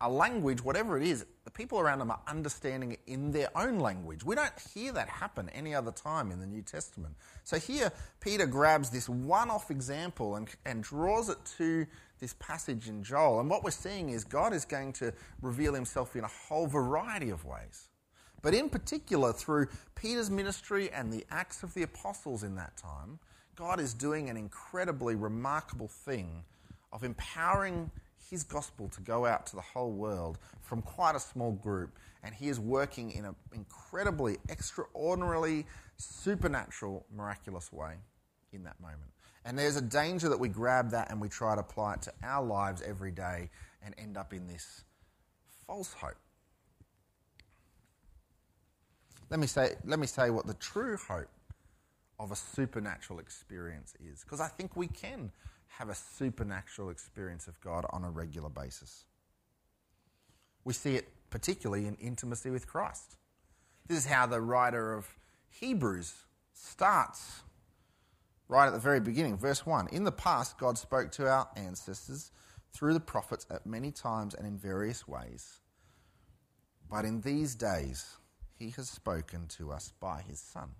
a 0.00 0.10
language, 0.10 0.62
whatever 0.62 0.98
it 0.98 1.06
is, 1.06 1.24
the 1.44 1.50
people 1.50 1.80
around 1.80 2.00
them 2.00 2.10
are 2.10 2.20
understanding 2.28 2.92
it 2.92 3.00
in 3.06 3.30
their 3.30 3.48
own 3.56 3.78
language. 3.78 4.24
We 4.24 4.34
don't 4.34 4.52
hear 4.74 4.92
that 4.92 5.08
happen 5.08 5.48
any 5.50 5.74
other 5.74 5.90
time 5.90 6.30
in 6.30 6.38
the 6.38 6.46
New 6.46 6.60
Testament. 6.60 7.14
So 7.44 7.58
here, 7.58 7.90
Peter 8.20 8.46
grabs 8.46 8.90
this 8.90 9.08
one 9.08 9.50
off 9.50 9.70
example 9.70 10.36
and, 10.36 10.48
and 10.66 10.82
draws 10.82 11.30
it 11.30 11.38
to 11.56 11.86
this 12.18 12.34
passage 12.38 12.88
in 12.88 13.02
Joel. 13.02 13.40
And 13.40 13.48
what 13.48 13.64
we're 13.64 13.70
seeing 13.70 14.10
is 14.10 14.24
God 14.24 14.52
is 14.52 14.64
going 14.66 14.92
to 14.94 15.12
reveal 15.40 15.72
himself 15.72 16.14
in 16.14 16.24
a 16.24 16.28
whole 16.28 16.66
variety 16.66 17.30
of 17.30 17.44
ways. 17.44 17.88
But 18.42 18.54
in 18.54 18.68
particular, 18.68 19.32
through 19.32 19.68
Peter's 19.94 20.30
ministry 20.30 20.90
and 20.90 21.10
the 21.12 21.24
Acts 21.30 21.62
of 21.62 21.72
the 21.74 21.82
Apostles 21.82 22.42
in 22.42 22.54
that 22.56 22.76
time, 22.76 23.18
God 23.56 23.80
is 23.80 23.94
doing 23.94 24.28
an 24.28 24.36
incredibly 24.36 25.14
remarkable 25.14 25.88
thing 25.88 26.44
of 26.92 27.02
empowering 27.02 27.90
his 28.30 28.42
gospel 28.42 28.88
to 28.88 29.00
go 29.00 29.26
out 29.26 29.46
to 29.46 29.56
the 29.56 29.62
whole 29.62 29.92
world 29.92 30.38
from 30.62 30.82
quite 30.82 31.14
a 31.14 31.20
small 31.20 31.52
group. 31.52 31.96
And 32.22 32.34
he 32.34 32.48
is 32.48 32.58
working 32.58 33.12
in 33.12 33.24
an 33.24 33.36
incredibly, 33.54 34.38
extraordinarily, 34.48 35.66
supernatural, 35.96 37.06
miraculous 37.14 37.72
way 37.72 37.94
in 38.52 38.64
that 38.64 38.80
moment. 38.80 39.10
And 39.44 39.56
there's 39.56 39.76
a 39.76 39.82
danger 39.82 40.28
that 40.28 40.40
we 40.40 40.48
grab 40.48 40.90
that 40.90 41.10
and 41.10 41.20
we 41.20 41.28
try 41.28 41.54
to 41.54 41.60
apply 41.60 41.94
it 41.94 42.02
to 42.02 42.12
our 42.24 42.44
lives 42.44 42.82
every 42.82 43.12
day 43.12 43.48
and 43.80 43.94
end 43.96 44.16
up 44.16 44.32
in 44.32 44.48
this 44.48 44.82
false 45.66 45.92
hope. 45.92 46.16
Let 49.30 49.38
me 49.38 49.46
say, 49.46 49.74
let 49.84 49.98
me 49.98 50.06
say 50.06 50.30
what 50.30 50.46
the 50.46 50.54
true 50.54 50.96
hope 50.96 51.28
of 52.18 52.32
a 52.32 52.36
supernatural 52.36 53.18
experience 53.18 53.94
is, 54.00 54.22
because 54.22 54.40
I 54.40 54.48
think 54.48 54.76
we 54.76 54.88
can 54.88 55.30
have 55.68 55.88
a 55.88 55.94
supernatural 55.94 56.90
experience 56.90 57.48
of 57.48 57.60
God 57.60 57.84
on 57.90 58.04
a 58.04 58.10
regular 58.10 58.48
basis. 58.48 59.04
We 60.64 60.72
see 60.72 60.96
it 60.96 61.08
particularly 61.30 61.86
in 61.86 61.94
intimacy 61.96 62.50
with 62.50 62.66
Christ. 62.66 63.16
This 63.86 63.98
is 63.98 64.06
how 64.06 64.26
the 64.26 64.40
writer 64.40 64.94
of 64.94 65.06
Hebrews 65.48 66.14
starts 66.52 67.42
right 68.48 68.66
at 68.66 68.72
the 68.72 68.78
very 68.78 69.00
beginning, 69.00 69.36
verse 69.36 69.66
1. 69.66 69.88
In 69.88 70.04
the 70.04 70.12
past, 70.12 70.58
God 70.58 70.78
spoke 70.78 71.12
to 71.12 71.28
our 71.28 71.48
ancestors 71.56 72.30
through 72.72 72.94
the 72.94 73.00
prophets 73.00 73.46
at 73.50 73.66
many 73.66 73.90
times 73.90 74.34
and 74.34 74.46
in 74.46 74.56
various 74.56 75.06
ways. 75.06 75.60
But 76.90 77.04
in 77.04 77.20
these 77.20 77.54
days, 77.54 78.16
he 78.58 78.70
has 78.70 78.88
spoken 78.88 79.46
to 79.58 79.72
us 79.72 79.92
by 80.00 80.22
his 80.22 80.40
Son. 80.40 80.70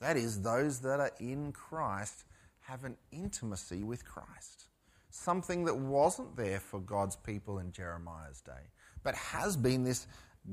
That 0.00 0.16
is, 0.16 0.42
those 0.42 0.80
that 0.80 1.00
are 1.00 1.12
in 1.18 1.52
Christ 1.52 2.24
have 2.70 2.84
an 2.84 2.96
intimacy 3.10 3.82
with 3.82 4.04
Christ. 4.04 4.68
Something 5.10 5.64
that 5.64 5.76
wasn't 5.76 6.36
there 6.36 6.60
for 6.60 6.78
God's 6.78 7.16
people 7.16 7.58
in 7.58 7.72
Jeremiah's 7.72 8.40
day, 8.40 8.70
but 9.02 9.14
has 9.16 9.56
been 9.56 9.82
this 9.82 10.06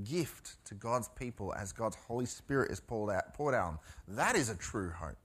gift 0.04 0.64
to 0.66 0.74
God's 0.74 1.10
people 1.10 1.54
as 1.54 1.72
God's 1.72 1.96
Holy 1.96 2.26
Spirit 2.26 2.72
is 2.72 2.80
poured 2.80 3.14
out. 3.14 3.36
Poured 3.36 3.54
out. 3.54 3.80
That 4.08 4.36
is 4.36 4.50
a 4.50 4.56
true 4.56 4.90
hope. 4.90 5.18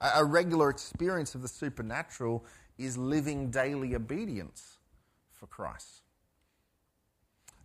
A 0.00 0.24
regular 0.24 0.70
experience 0.70 1.34
of 1.34 1.42
the 1.42 1.48
supernatural 1.48 2.46
is 2.78 2.96
living 2.96 3.50
daily 3.50 3.94
obedience 3.94 4.78
for 5.34 5.46
Christ. 5.46 6.00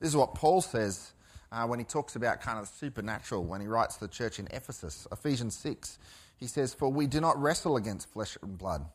This 0.01 0.09
is 0.09 0.17
what 0.17 0.35
Paul 0.35 0.59
says 0.59 1.13
uh, 1.53 1.65
when 1.65 1.79
he 1.79 1.85
talks 1.85 2.17
about 2.17 2.41
kind 2.41 2.59
of 2.59 2.67
supernatural 2.67 3.45
when 3.45 3.61
he 3.61 3.67
writes 3.67 3.95
to 3.95 4.01
the 4.01 4.09
church 4.09 4.39
in 4.39 4.47
Ephesus, 4.51 5.07
Ephesians 5.13 5.55
6. 5.55 5.97
He 6.37 6.47
says, 6.47 6.73
For 6.73 6.89
we 6.89 7.07
do 7.07 7.21
not 7.21 7.41
wrestle 7.41 7.77
against 7.77 8.11
flesh 8.11 8.37
and 8.41 8.57
blood, 8.57 8.85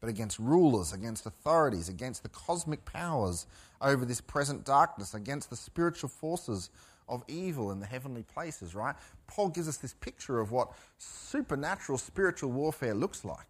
but 0.00 0.08
against 0.08 0.38
rulers, 0.38 0.92
against 0.92 1.26
authorities, 1.26 1.88
against 1.88 2.22
the 2.22 2.28
cosmic 2.28 2.84
powers 2.84 3.46
over 3.80 4.04
this 4.04 4.20
present 4.20 4.64
darkness, 4.64 5.14
against 5.14 5.50
the 5.50 5.56
spiritual 5.56 6.08
forces 6.08 6.70
of 7.08 7.24
evil 7.26 7.72
in 7.72 7.80
the 7.80 7.86
heavenly 7.86 8.22
places, 8.22 8.74
right? 8.74 8.94
Paul 9.26 9.48
gives 9.48 9.68
us 9.68 9.78
this 9.78 9.94
picture 9.94 10.40
of 10.40 10.52
what 10.52 10.72
supernatural 10.98 11.98
spiritual 11.98 12.50
warfare 12.52 12.94
looks 12.94 13.24
like. 13.24 13.46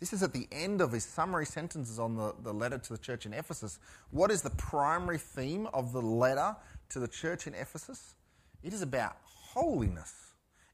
This 0.00 0.12
is 0.12 0.22
at 0.22 0.32
the 0.32 0.48
end 0.50 0.80
of 0.80 0.92
his 0.92 1.04
summary 1.04 1.46
sentences 1.46 1.98
on 1.98 2.16
the, 2.16 2.34
the 2.42 2.52
letter 2.52 2.78
to 2.78 2.92
the 2.92 2.98
church 2.98 3.26
in 3.26 3.32
Ephesus. 3.32 3.78
What 4.10 4.30
is 4.30 4.42
the 4.42 4.50
primary 4.50 5.18
theme 5.18 5.68
of 5.72 5.92
the 5.92 6.02
letter 6.02 6.56
to 6.90 6.98
the 6.98 7.08
church 7.08 7.46
in 7.46 7.54
Ephesus? 7.54 8.14
It 8.62 8.72
is 8.72 8.82
about 8.82 9.16
holiness. 9.22 10.23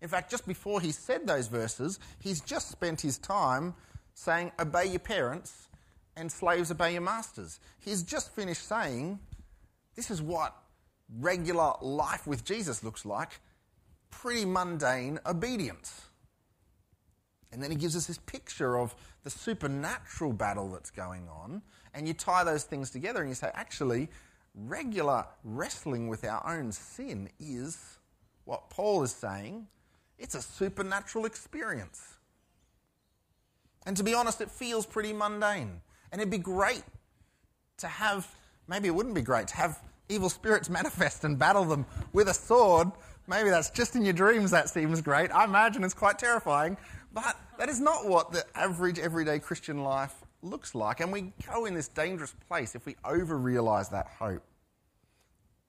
In 0.02 0.08
fact, 0.08 0.30
just 0.30 0.46
before 0.46 0.80
he 0.80 0.92
said 0.92 1.26
those 1.26 1.48
verses, 1.48 1.98
he's 2.20 2.40
just 2.40 2.70
spent 2.70 3.00
his 3.00 3.18
time 3.18 3.74
saying, 4.14 4.52
Obey 4.58 4.86
your 4.86 5.00
parents 5.00 5.68
and 6.16 6.30
slaves 6.30 6.70
obey 6.70 6.92
your 6.92 7.02
masters. 7.02 7.60
He's 7.80 8.02
just 8.02 8.34
finished 8.34 8.66
saying, 8.66 9.18
This 9.94 10.10
is 10.10 10.22
what 10.22 10.56
regular 11.18 11.72
life 11.80 12.26
with 12.26 12.44
Jesus 12.44 12.82
looks 12.82 13.04
like 13.04 13.40
pretty 14.10 14.44
mundane 14.44 15.18
obedience. 15.24 16.02
And 17.52 17.62
then 17.62 17.70
he 17.70 17.76
gives 17.76 17.96
us 17.96 18.06
this 18.06 18.18
picture 18.18 18.78
of 18.78 18.94
the 19.24 19.30
supernatural 19.30 20.32
battle 20.32 20.70
that's 20.70 20.90
going 20.90 21.28
on. 21.28 21.62
And 21.94 22.06
you 22.06 22.14
tie 22.14 22.44
those 22.44 22.64
things 22.64 22.90
together 22.90 23.20
and 23.20 23.28
you 23.28 23.34
say, 23.34 23.50
actually, 23.54 24.08
regular 24.54 25.26
wrestling 25.42 26.08
with 26.08 26.24
our 26.24 26.46
own 26.46 26.70
sin 26.70 27.28
is 27.40 27.98
what 28.44 28.70
Paul 28.70 29.02
is 29.02 29.12
saying 29.12 29.66
it's 30.20 30.34
a 30.34 30.42
supernatural 30.42 31.24
experience. 31.24 32.18
And 33.86 33.96
to 33.96 34.04
be 34.04 34.14
honest, 34.14 34.40
it 34.40 34.50
feels 34.50 34.86
pretty 34.86 35.12
mundane. 35.12 35.80
And 36.12 36.20
it'd 36.20 36.30
be 36.30 36.38
great 36.38 36.84
to 37.78 37.88
have, 37.88 38.28
maybe 38.68 38.86
it 38.86 38.94
wouldn't 38.94 39.14
be 39.14 39.22
great 39.22 39.48
to 39.48 39.56
have 39.56 39.80
evil 40.08 40.28
spirits 40.28 40.68
manifest 40.78 41.24
and 41.24 41.38
battle 41.38 41.64
them 41.64 41.86
with 42.12 42.28
a 42.28 42.34
sword. 42.34 42.92
Maybe 43.26 43.48
that's 43.48 43.70
just 43.70 43.96
in 43.96 44.04
your 44.04 44.12
dreams, 44.12 44.50
that 44.50 44.68
seems 44.68 45.00
great. 45.00 45.30
I 45.30 45.44
imagine 45.44 45.82
it's 45.82 45.94
quite 45.94 46.18
terrifying. 46.18 46.76
But 47.12 47.36
that 47.58 47.68
is 47.68 47.80
not 47.80 48.06
what 48.06 48.30
the 48.30 48.44
average, 48.54 48.98
everyday 48.98 49.38
Christian 49.38 49.82
life 49.82 50.14
looks 50.42 50.74
like. 50.74 51.00
And 51.00 51.10
we 51.10 51.32
go 51.46 51.64
in 51.64 51.74
this 51.74 51.88
dangerous 51.88 52.34
place 52.46 52.74
if 52.74 52.86
we 52.86 52.96
over 53.04 53.36
realize 53.36 53.88
that 53.88 54.06
hope. 54.06 54.42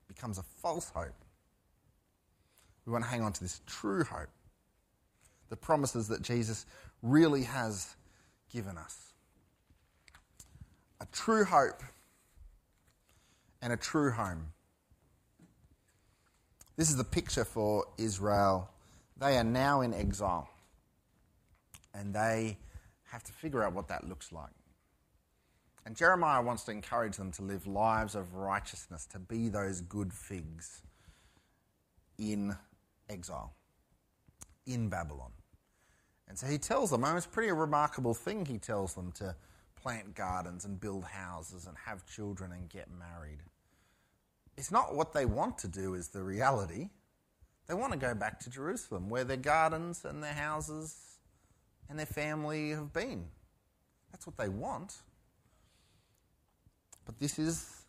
It 0.08 0.14
becomes 0.14 0.38
a 0.38 0.44
false 0.60 0.90
hope. 0.90 1.14
We 2.84 2.92
want 2.92 3.04
to 3.04 3.10
hang 3.10 3.22
on 3.22 3.32
to 3.32 3.40
this 3.40 3.60
true 3.66 4.04
hope 4.04 4.28
the 5.52 5.56
promises 5.56 6.08
that 6.08 6.22
Jesus 6.22 6.64
really 7.02 7.42
has 7.42 7.94
given 8.50 8.78
us. 8.78 9.12
A 10.98 11.06
true 11.12 11.44
hope 11.44 11.82
and 13.60 13.70
a 13.70 13.76
true 13.76 14.10
home. 14.12 14.46
This 16.78 16.88
is 16.88 16.96
the 16.96 17.04
picture 17.04 17.44
for 17.44 17.84
Israel. 17.98 18.70
They 19.18 19.36
are 19.36 19.44
now 19.44 19.82
in 19.82 19.92
exile 19.92 20.48
and 21.92 22.14
they 22.14 22.56
have 23.10 23.22
to 23.24 23.32
figure 23.34 23.62
out 23.62 23.74
what 23.74 23.88
that 23.88 24.08
looks 24.08 24.32
like. 24.32 24.54
And 25.84 25.94
Jeremiah 25.94 26.40
wants 26.40 26.62
to 26.62 26.70
encourage 26.70 27.18
them 27.18 27.30
to 27.32 27.42
live 27.42 27.66
lives 27.66 28.14
of 28.14 28.32
righteousness, 28.32 29.04
to 29.12 29.18
be 29.18 29.50
those 29.50 29.82
good 29.82 30.14
figs 30.14 30.80
in 32.16 32.56
exile, 33.10 33.52
in 34.66 34.88
Babylon. 34.88 35.32
And 36.32 36.38
so 36.38 36.46
he 36.46 36.56
tells 36.56 36.88
them, 36.88 37.04
and 37.04 37.14
it's 37.14 37.26
pretty 37.26 37.50
a 37.50 37.54
remarkable 37.54 38.14
thing 38.14 38.46
he 38.46 38.56
tells 38.56 38.94
them 38.94 39.12
to 39.16 39.36
plant 39.76 40.14
gardens 40.14 40.64
and 40.64 40.80
build 40.80 41.04
houses 41.04 41.66
and 41.66 41.76
have 41.84 42.06
children 42.06 42.52
and 42.52 42.70
get 42.70 42.88
married. 42.90 43.40
It's 44.56 44.70
not 44.70 44.94
what 44.94 45.12
they 45.12 45.26
want 45.26 45.58
to 45.58 45.68
do, 45.68 45.92
is 45.92 46.08
the 46.08 46.22
reality. 46.22 46.88
They 47.66 47.74
want 47.74 47.92
to 47.92 47.98
go 47.98 48.14
back 48.14 48.40
to 48.40 48.50
Jerusalem, 48.50 49.10
where 49.10 49.24
their 49.24 49.36
gardens 49.36 50.06
and 50.06 50.22
their 50.22 50.32
houses 50.32 51.18
and 51.90 51.98
their 51.98 52.06
family 52.06 52.70
have 52.70 52.94
been. 52.94 53.26
That's 54.10 54.26
what 54.26 54.38
they 54.38 54.48
want. 54.48 54.94
But 57.04 57.18
this 57.18 57.38
is 57.38 57.82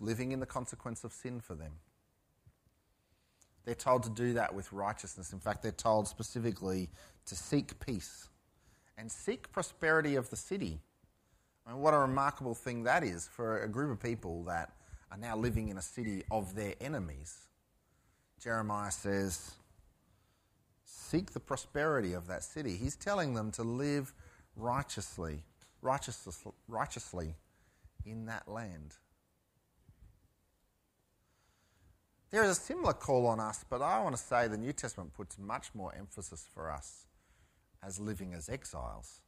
living 0.00 0.32
in 0.32 0.40
the 0.40 0.46
consequence 0.46 1.04
of 1.04 1.12
sin 1.12 1.38
for 1.38 1.54
them. 1.54 1.74
They're 3.66 3.74
told 3.74 4.04
to 4.04 4.10
do 4.10 4.32
that 4.34 4.54
with 4.54 4.72
righteousness. 4.72 5.32
In 5.32 5.40
fact, 5.40 5.62
they're 5.62 5.72
told 5.72 6.06
specifically 6.06 6.88
to 7.26 7.34
seek 7.34 7.78
peace 7.84 8.28
and 8.96 9.10
seek 9.10 9.50
prosperity 9.52 10.14
of 10.14 10.30
the 10.30 10.36
city. 10.36 10.78
I 11.66 11.72
mean, 11.72 11.80
what 11.80 11.92
a 11.92 11.98
remarkable 11.98 12.54
thing 12.54 12.84
that 12.84 13.02
is 13.02 13.26
for 13.26 13.62
a 13.62 13.68
group 13.68 13.90
of 13.90 14.00
people 14.00 14.44
that 14.44 14.72
are 15.10 15.18
now 15.18 15.36
living 15.36 15.68
in 15.68 15.76
a 15.76 15.82
city 15.82 16.22
of 16.30 16.54
their 16.54 16.74
enemies. 16.80 17.36
Jeremiah 18.42 18.92
says, 18.92 19.50
Seek 20.84 21.32
the 21.32 21.40
prosperity 21.40 22.12
of 22.12 22.28
that 22.28 22.44
city. 22.44 22.76
He's 22.76 22.94
telling 22.96 23.34
them 23.34 23.50
to 23.52 23.64
live 23.64 24.12
righteously, 24.54 25.42
righteously, 25.82 26.52
righteously 26.68 27.34
in 28.04 28.26
that 28.26 28.46
land. 28.48 28.94
There 32.30 32.42
is 32.42 32.50
a 32.50 32.60
similar 32.60 32.92
call 32.92 33.26
on 33.26 33.38
us, 33.38 33.64
but 33.68 33.82
I 33.82 34.02
want 34.02 34.16
to 34.16 34.22
say 34.22 34.48
the 34.48 34.56
New 34.56 34.72
Testament 34.72 35.14
puts 35.14 35.38
much 35.38 35.68
more 35.74 35.94
emphasis 35.94 36.46
for 36.52 36.70
us 36.70 37.06
as 37.84 38.00
living 38.00 38.34
as 38.34 38.48
exiles. 38.48 39.20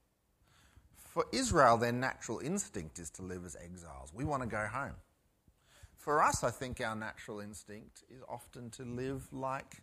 For 0.96 1.24
Israel, 1.32 1.76
their 1.76 1.92
natural 1.92 2.40
instinct 2.40 2.98
is 2.98 3.10
to 3.10 3.22
live 3.22 3.44
as 3.44 3.56
exiles. 3.56 4.12
We 4.12 4.24
want 4.24 4.42
to 4.42 4.48
go 4.48 4.66
home. 4.66 4.96
For 5.96 6.22
us, 6.22 6.42
I 6.42 6.50
think 6.50 6.80
our 6.80 6.94
natural 6.94 7.40
instinct 7.40 8.02
is 8.10 8.22
often 8.28 8.70
to 8.70 8.84
live 8.84 9.26
like 9.32 9.82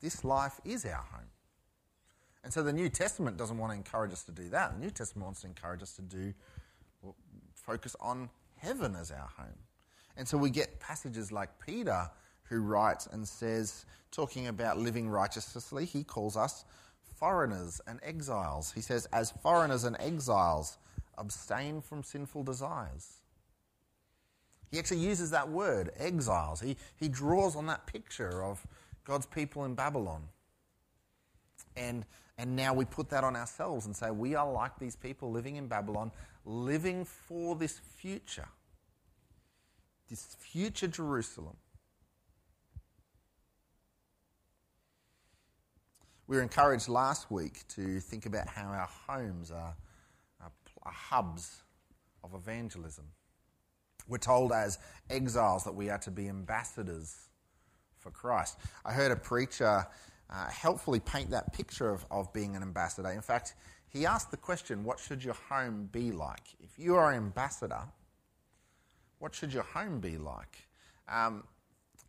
this 0.00 0.24
life 0.24 0.60
is 0.64 0.84
our 0.84 1.04
home. 1.12 1.30
And 2.44 2.52
so 2.52 2.62
the 2.62 2.72
New 2.72 2.88
Testament 2.88 3.36
doesn't 3.36 3.58
want 3.58 3.72
to 3.72 3.76
encourage 3.76 4.12
us 4.12 4.22
to 4.24 4.32
do 4.32 4.48
that. 4.50 4.74
The 4.74 4.78
New 4.78 4.90
Testament 4.90 5.26
wants 5.26 5.40
to 5.40 5.48
encourage 5.48 5.82
us 5.82 5.94
to 5.94 6.02
do 6.02 6.34
focus 7.54 7.96
on 8.00 8.30
heaven 8.58 8.94
as 8.94 9.10
our 9.10 9.28
home. 9.36 9.58
And 10.16 10.26
so 10.26 10.38
we 10.38 10.50
get 10.50 10.80
passages 10.80 11.30
like 11.30 11.50
Peter 11.64 12.10
who 12.44 12.60
writes 12.60 13.06
and 13.06 13.26
says, 13.26 13.84
talking 14.10 14.46
about 14.46 14.78
living 14.78 15.08
righteously, 15.08 15.84
he 15.84 16.04
calls 16.04 16.36
us 16.36 16.64
foreigners 17.16 17.80
and 17.86 17.98
exiles. 18.02 18.72
He 18.72 18.80
says, 18.80 19.06
as 19.12 19.30
foreigners 19.30 19.84
and 19.84 19.96
exiles, 19.98 20.78
abstain 21.18 21.80
from 21.80 22.02
sinful 22.02 22.44
desires. 22.44 23.16
He 24.70 24.78
actually 24.78 25.00
uses 25.00 25.30
that 25.30 25.48
word, 25.48 25.90
exiles. 25.96 26.60
He, 26.60 26.76
he 26.96 27.08
draws 27.08 27.56
on 27.56 27.66
that 27.66 27.86
picture 27.86 28.42
of 28.42 28.66
God's 29.04 29.26
people 29.26 29.64
in 29.64 29.74
Babylon. 29.74 30.24
And, 31.76 32.04
and 32.38 32.56
now 32.56 32.74
we 32.74 32.84
put 32.84 33.08
that 33.10 33.24
on 33.24 33.36
ourselves 33.36 33.86
and 33.86 33.96
say, 33.96 34.10
we 34.10 34.34
are 34.34 34.50
like 34.50 34.78
these 34.78 34.96
people 34.96 35.30
living 35.30 35.56
in 35.56 35.68
Babylon, 35.68 36.10
living 36.44 37.04
for 37.04 37.54
this 37.54 37.78
future, 37.78 38.48
this 40.08 40.36
future 40.38 40.86
Jerusalem. 40.86 41.56
We 46.26 46.36
were 46.36 46.42
encouraged 46.42 46.88
last 46.88 47.30
week 47.30 47.66
to 47.68 48.00
think 48.00 48.26
about 48.26 48.48
how 48.48 48.66
our 48.66 48.88
homes 49.06 49.50
are, 49.50 49.76
are, 50.40 50.52
are 50.82 50.92
hubs 50.92 51.62
of 52.24 52.34
evangelism. 52.34 53.04
We're 54.08 54.18
told 54.18 54.52
as 54.52 54.78
exiles 55.08 55.64
that 55.64 55.74
we 55.74 55.90
are 55.90 55.98
to 55.98 56.10
be 56.10 56.28
ambassadors 56.28 57.14
for 57.98 58.10
Christ. 58.10 58.58
I 58.84 58.92
heard 58.92 59.12
a 59.12 59.16
preacher 59.16 59.86
uh, 60.28 60.48
helpfully 60.48 61.00
paint 61.00 61.30
that 61.30 61.52
picture 61.52 61.90
of, 61.90 62.04
of 62.10 62.32
being 62.32 62.56
an 62.56 62.62
ambassador. 62.62 63.10
In 63.10 63.20
fact, 63.20 63.54
he 63.88 64.04
asked 64.04 64.30
the 64.30 64.36
question, 64.36 64.84
What 64.84 64.98
should 64.98 65.22
your 65.22 65.36
home 65.48 65.88
be 65.92 66.10
like? 66.10 66.54
If 66.60 66.78
you 66.78 66.96
are 66.96 67.10
an 67.10 67.16
ambassador, 67.16 67.82
what 69.18 69.34
should 69.34 69.52
your 69.52 69.62
home 69.62 70.00
be 70.00 70.18
like? 70.18 70.66
Um, 71.08 71.44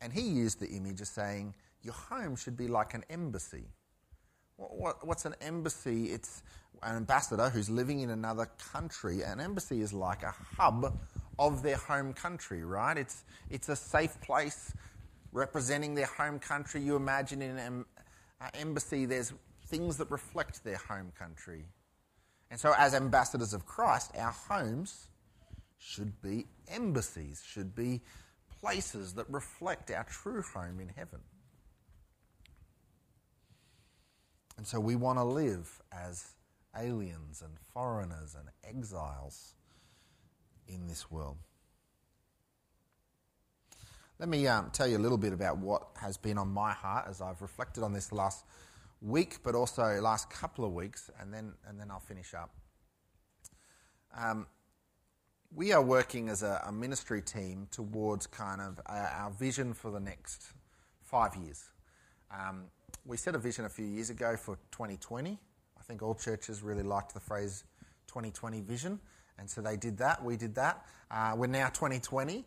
and 0.02 0.12
he 0.14 0.22
used 0.22 0.60
the 0.60 0.70
image 0.70 1.02
of 1.02 1.08
saying, 1.08 1.54
Your 1.82 1.94
home 1.94 2.36
should 2.36 2.58
be 2.58 2.68
like 2.68 2.94
an 2.94 3.04
embassy. 3.10 3.66
What, 4.58 5.06
what's 5.06 5.26
an 5.26 5.36
embassy? 5.42 6.06
It's 6.06 6.44
an 6.84 6.96
ambassador 6.96 7.50
who's 7.50 7.70
living 7.70 8.00
in 8.00 8.10
another 8.10 8.50
country. 8.72 9.22
An 9.22 9.40
embassy 9.40 9.82
is 9.82 9.94
like 9.94 10.24
a 10.24 10.34
hub 10.58 10.98
of 11.40 11.64
their 11.64 11.78
home 11.78 12.14
country, 12.14 12.64
right? 12.64 12.98
It's, 12.98 13.24
it's 13.50 13.70
a 13.70 13.76
safe 13.76 14.20
place 14.22 14.74
representing 15.32 15.96
their 15.96 16.08
home 16.08 16.40
country. 16.40 16.82
You 16.82 16.96
imagine 16.96 17.42
in 17.42 17.58
an 17.58 17.86
embassy, 18.56 19.06
there's 19.06 19.34
things 19.68 19.98
that 19.98 20.10
reflect 20.10 20.64
their 20.64 20.78
home 20.78 21.12
country. 21.18 21.66
And 22.50 22.60
so, 22.60 22.74
as 22.78 22.94
ambassadors 22.94 23.54
of 23.54 23.66
Christ, 23.66 24.12
our 24.18 24.32
homes 24.32 25.10
should 25.78 26.22
be 26.22 26.46
embassies, 26.68 27.44
should 27.46 27.76
be 27.76 28.02
places 28.62 29.14
that 29.14 29.26
reflect 29.30 29.92
our 29.92 30.04
true 30.04 30.42
home 30.42 30.80
in 30.80 30.90
heaven. 30.90 31.20
And 34.58 34.66
so 34.66 34.80
we 34.80 34.96
want 34.96 35.20
to 35.20 35.24
live 35.24 35.82
as 35.92 36.32
aliens 36.76 37.42
and 37.42 37.54
foreigners 37.74 38.36
and 38.36 38.50
exiles 38.64 39.54
in 40.68 40.88
this 40.88 41.12
world. 41.12 41.38
Let 44.20 44.30
me 44.30 44.48
um, 44.48 44.72
tell 44.74 44.88
you 44.88 44.98
a 44.98 45.00
little 45.00 45.18
bit 45.18 45.32
about 45.32 45.60
what 45.60 45.90
has 46.02 46.18
been 46.18 46.40
on 46.40 46.48
my 46.48 46.74
heart 46.74 47.06
as 47.08 47.22
I've 47.22 47.42
reflected 47.42 47.84
on 47.84 47.94
this 47.94 48.12
last 48.12 48.46
week, 49.00 49.38
but 49.44 49.54
also 49.54 49.84
last 50.02 50.32
couple 50.32 50.66
of 50.66 50.74
weeks, 50.74 51.12
and 51.20 51.32
then, 51.32 51.54
and 51.68 51.80
then 51.80 51.92
I'll 51.92 52.00
finish 52.00 52.34
up. 52.34 52.50
Um, 54.18 54.48
we 55.56 55.72
are 55.72 55.82
working 55.82 56.30
as 56.30 56.44
a, 56.44 56.62
a, 56.68 56.72
ministry 56.72 57.22
team 57.22 57.68
towards 57.72 58.28
kind 58.28 58.62
of 58.62 58.80
our, 58.86 59.08
our 59.08 59.32
vision 59.32 59.74
for 59.74 59.92
the 59.92 60.00
next 60.00 60.52
five 61.04 61.36
years. 61.36 61.70
Um, 62.32 62.66
we 63.06 63.18
set 63.18 63.36
a 63.36 63.38
vision 63.38 63.66
a 63.66 63.70
few 63.70 63.86
years 63.86 64.10
ago 64.10 64.36
for 64.36 64.58
2020. 64.72 65.40
I 65.78 65.84
think 65.84 66.02
all 66.04 66.16
churches 66.16 66.62
really 66.62 66.84
liked 66.84 67.14
the 67.14 67.20
phrase 67.20 67.64
2020 68.08 68.62
vision, 68.62 69.00
and 69.40 69.50
so 69.50 69.62
they 69.62 69.78
did 69.78 69.98
that. 70.00 70.24
We 70.24 70.36
did 70.36 70.56
that. 70.56 70.86
Uh, 71.10 71.34
we're 71.38 71.48
now 71.48 71.70
2020. 71.70 72.44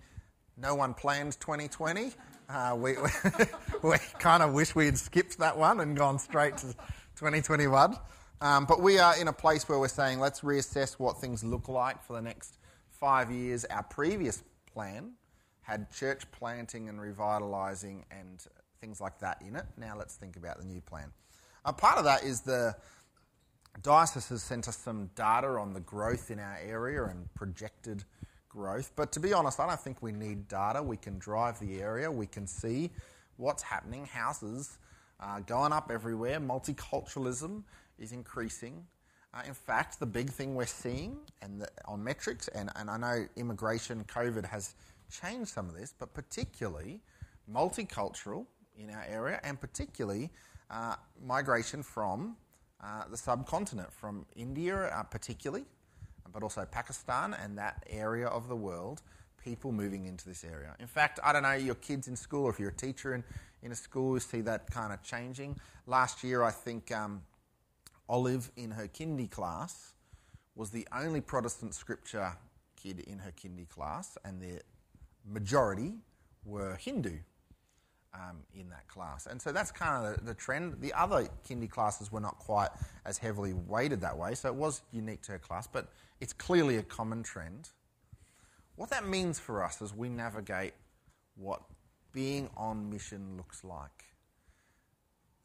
No 0.58 0.74
one 0.74 0.92
planned 0.92 1.40
2020. 1.40 2.12
Uh, 2.48 2.76
we, 2.76 2.96
we, 3.82 3.90
we 3.90 3.96
kind 4.18 4.42
of 4.42 4.52
wish 4.52 4.74
we 4.74 4.84
had 4.84 4.98
skipped 4.98 5.38
that 5.38 5.56
one 5.56 5.80
and 5.80 5.96
gone 5.96 6.18
straight 6.18 6.58
to 6.58 6.66
2021. 7.16 7.96
Um, 8.42 8.66
but 8.66 8.80
we 8.80 8.98
are 8.98 9.18
in 9.18 9.28
a 9.28 9.32
place 9.32 9.68
where 9.68 9.78
we're 9.78 9.88
saying 9.88 10.18
let's 10.18 10.40
reassess 10.40 10.94
what 10.94 11.18
things 11.18 11.44
look 11.44 11.68
like 11.68 12.02
for 12.02 12.14
the 12.14 12.22
next 12.22 12.59
five 13.00 13.30
years. 13.32 13.64
Our 13.64 13.82
previous 13.82 14.44
plan 14.72 15.12
had 15.62 15.90
church 15.90 16.30
planting 16.30 16.88
and 16.88 17.00
revitalising 17.00 18.02
and 18.10 18.44
things 18.80 19.00
like 19.00 19.18
that 19.20 19.42
in 19.46 19.56
it. 19.56 19.64
Now 19.76 19.96
let's 19.98 20.14
think 20.14 20.36
about 20.36 20.58
the 20.58 20.66
new 20.66 20.80
plan. 20.82 21.10
A 21.64 21.72
part 21.72 21.98
of 21.98 22.04
that 22.04 22.22
is 22.22 22.42
the 22.42 22.74
diocese 23.82 24.28
has 24.28 24.42
sent 24.42 24.68
us 24.68 24.76
some 24.76 25.10
data 25.14 25.48
on 25.48 25.72
the 25.72 25.80
growth 25.80 26.30
in 26.30 26.38
our 26.38 26.58
area 26.62 27.04
and 27.04 27.32
projected 27.34 28.04
growth. 28.48 28.92
But 28.96 29.12
to 29.12 29.20
be 29.20 29.32
honest, 29.32 29.60
I 29.60 29.66
don't 29.66 29.80
think 29.80 30.02
we 30.02 30.12
need 30.12 30.48
data. 30.48 30.82
We 30.82 30.96
can 30.96 31.18
drive 31.18 31.58
the 31.60 31.80
area, 31.80 32.10
we 32.10 32.26
can 32.26 32.46
see 32.46 32.90
what's 33.36 33.62
happening. 33.62 34.06
Houses 34.06 34.78
are 35.18 35.40
going 35.40 35.72
up 35.72 35.90
everywhere, 35.92 36.40
multiculturalism 36.40 37.62
is 37.98 38.12
increasing. 38.12 38.84
Uh, 39.32 39.42
in 39.46 39.54
fact, 39.54 40.00
the 40.00 40.06
big 40.06 40.28
thing 40.28 40.54
we're 40.54 40.66
seeing 40.66 41.16
and 41.40 41.60
the, 41.60 41.68
on 41.86 42.02
metrics, 42.02 42.48
and, 42.48 42.70
and 42.76 42.90
I 42.90 42.96
know 42.96 43.26
immigration, 43.36 44.04
COVID 44.04 44.44
has 44.46 44.74
changed 45.10 45.50
some 45.50 45.68
of 45.68 45.76
this, 45.76 45.94
but 45.96 46.12
particularly 46.14 47.00
multicultural 47.52 48.46
in 48.76 48.90
our 48.90 49.04
area, 49.08 49.40
and 49.44 49.60
particularly 49.60 50.30
uh, 50.70 50.96
migration 51.24 51.82
from 51.82 52.36
uh, 52.82 53.04
the 53.10 53.16
subcontinent, 53.16 53.92
from 53.92 54.26
India 54.34 54.86
uh, 54.86 55.02
particularly, 55.04 55.64
but 56.32 56.42
also 56.42 56.64
Pakistan 56.64 57.34
and 57.42 57.56
that 57.58 57.84
area 57.88 58.26
of 58.26 58.48
the 58.48 58.56
world, 58.56 59.02
people 59.42 59.72
moving 59.72 60.06
into 60.06 60.28
this 60.28 60.44
area. 60.44 60.74
In 60.80 60.86
fact, 60.86 61.20
I 61.22 61.32
don't 61.32 61.42
know, 61.42 61.52
your 61.52 61.74
kids 61.76 62.08
in 62.08 62.16
school, 62.16 62.44
or 62.44 62.50
if 62.50 62.58
you're 62.58 62.70
a 62.70 62.72
teacher 62.72 63.14
in, 63.14 63.24
in 63.62 63.72
a 63.72 63.76
school, 63.76 64.14
you 64.14 64.20
see 64.20 64.40
that 64.42 64.70
kind 64.70 64.92
of 64.92 65.02
changing. 65.02 65.58
Last 65.86 66.24
year, 66.24 66.42
I 66.42 66.50
think 66.50 66.92
um, 66.92 67.22
Olive 68.10 68.50
in 68.56 68.72
her 68.72 68.88
kindy 68.88 69.30
class 69.30 69.94
was 70.56 70.70
the 70.70 70.86
only 70.92 71.20
Protestant 71.20 71.74
scripture 71.74 72.32
kid 72.74 73.00
in 73.06 73.20
her 73.20 73.30
kindy 73.30 73.68
class, 73.68 74.18
and 74.24 74.42
the 74.42 74.60
majority 75.24 75.94
were 76.44 76.74
Hindu 76.74 77.16
um, 78.12 78.38
in 78.52 78.68
that 78.70 78.88
class. 78.88 79.26
And 79.26 79.40
so 79.40 79.52
that's 79.52 79.70
kind 79.70 80.04
of 80.04 80.18
the, 80.18 80.24
the, 80.24 80.34
trend. 80.34 80.80
The 80.80 80.92
other 80.92 81.28
kindy 81.48 81.70
classes 81.70 82.10
were 82.10 82.20
not 82.20 82.36
quite 82.38 82.70
as 83.06 83.16
heavily 83.16 83.52
weighted 83.52 84.00
that 84.00 84.18
way, 84.18 84.34
so 84.34 84.48
it 84.48 84.56
was 84.56 84.82
unique 84.90 85.22
to 85.22 85.32
her 85.32 85.38
class, 85.38 85.68
but 85.68 85.88
it's 86.20 86.32
clearly 86.32 86.78
a 86.78 86.82
common 86.82 87.22
trend. 87.22 87.68
What 88.74 88.90
that 88.90 89.06
means 89.06 89.38
for 89.38 89.62
us 89.62 89.80
as 89.80 89.94
we 89.94 90.08
navigate 90.08 90.72
what 91.36 91.62
being 92.12 92.50
on 92.56 92.90
mission 92.90 93.36
looks 93.36 93.62
like 93.62 94.09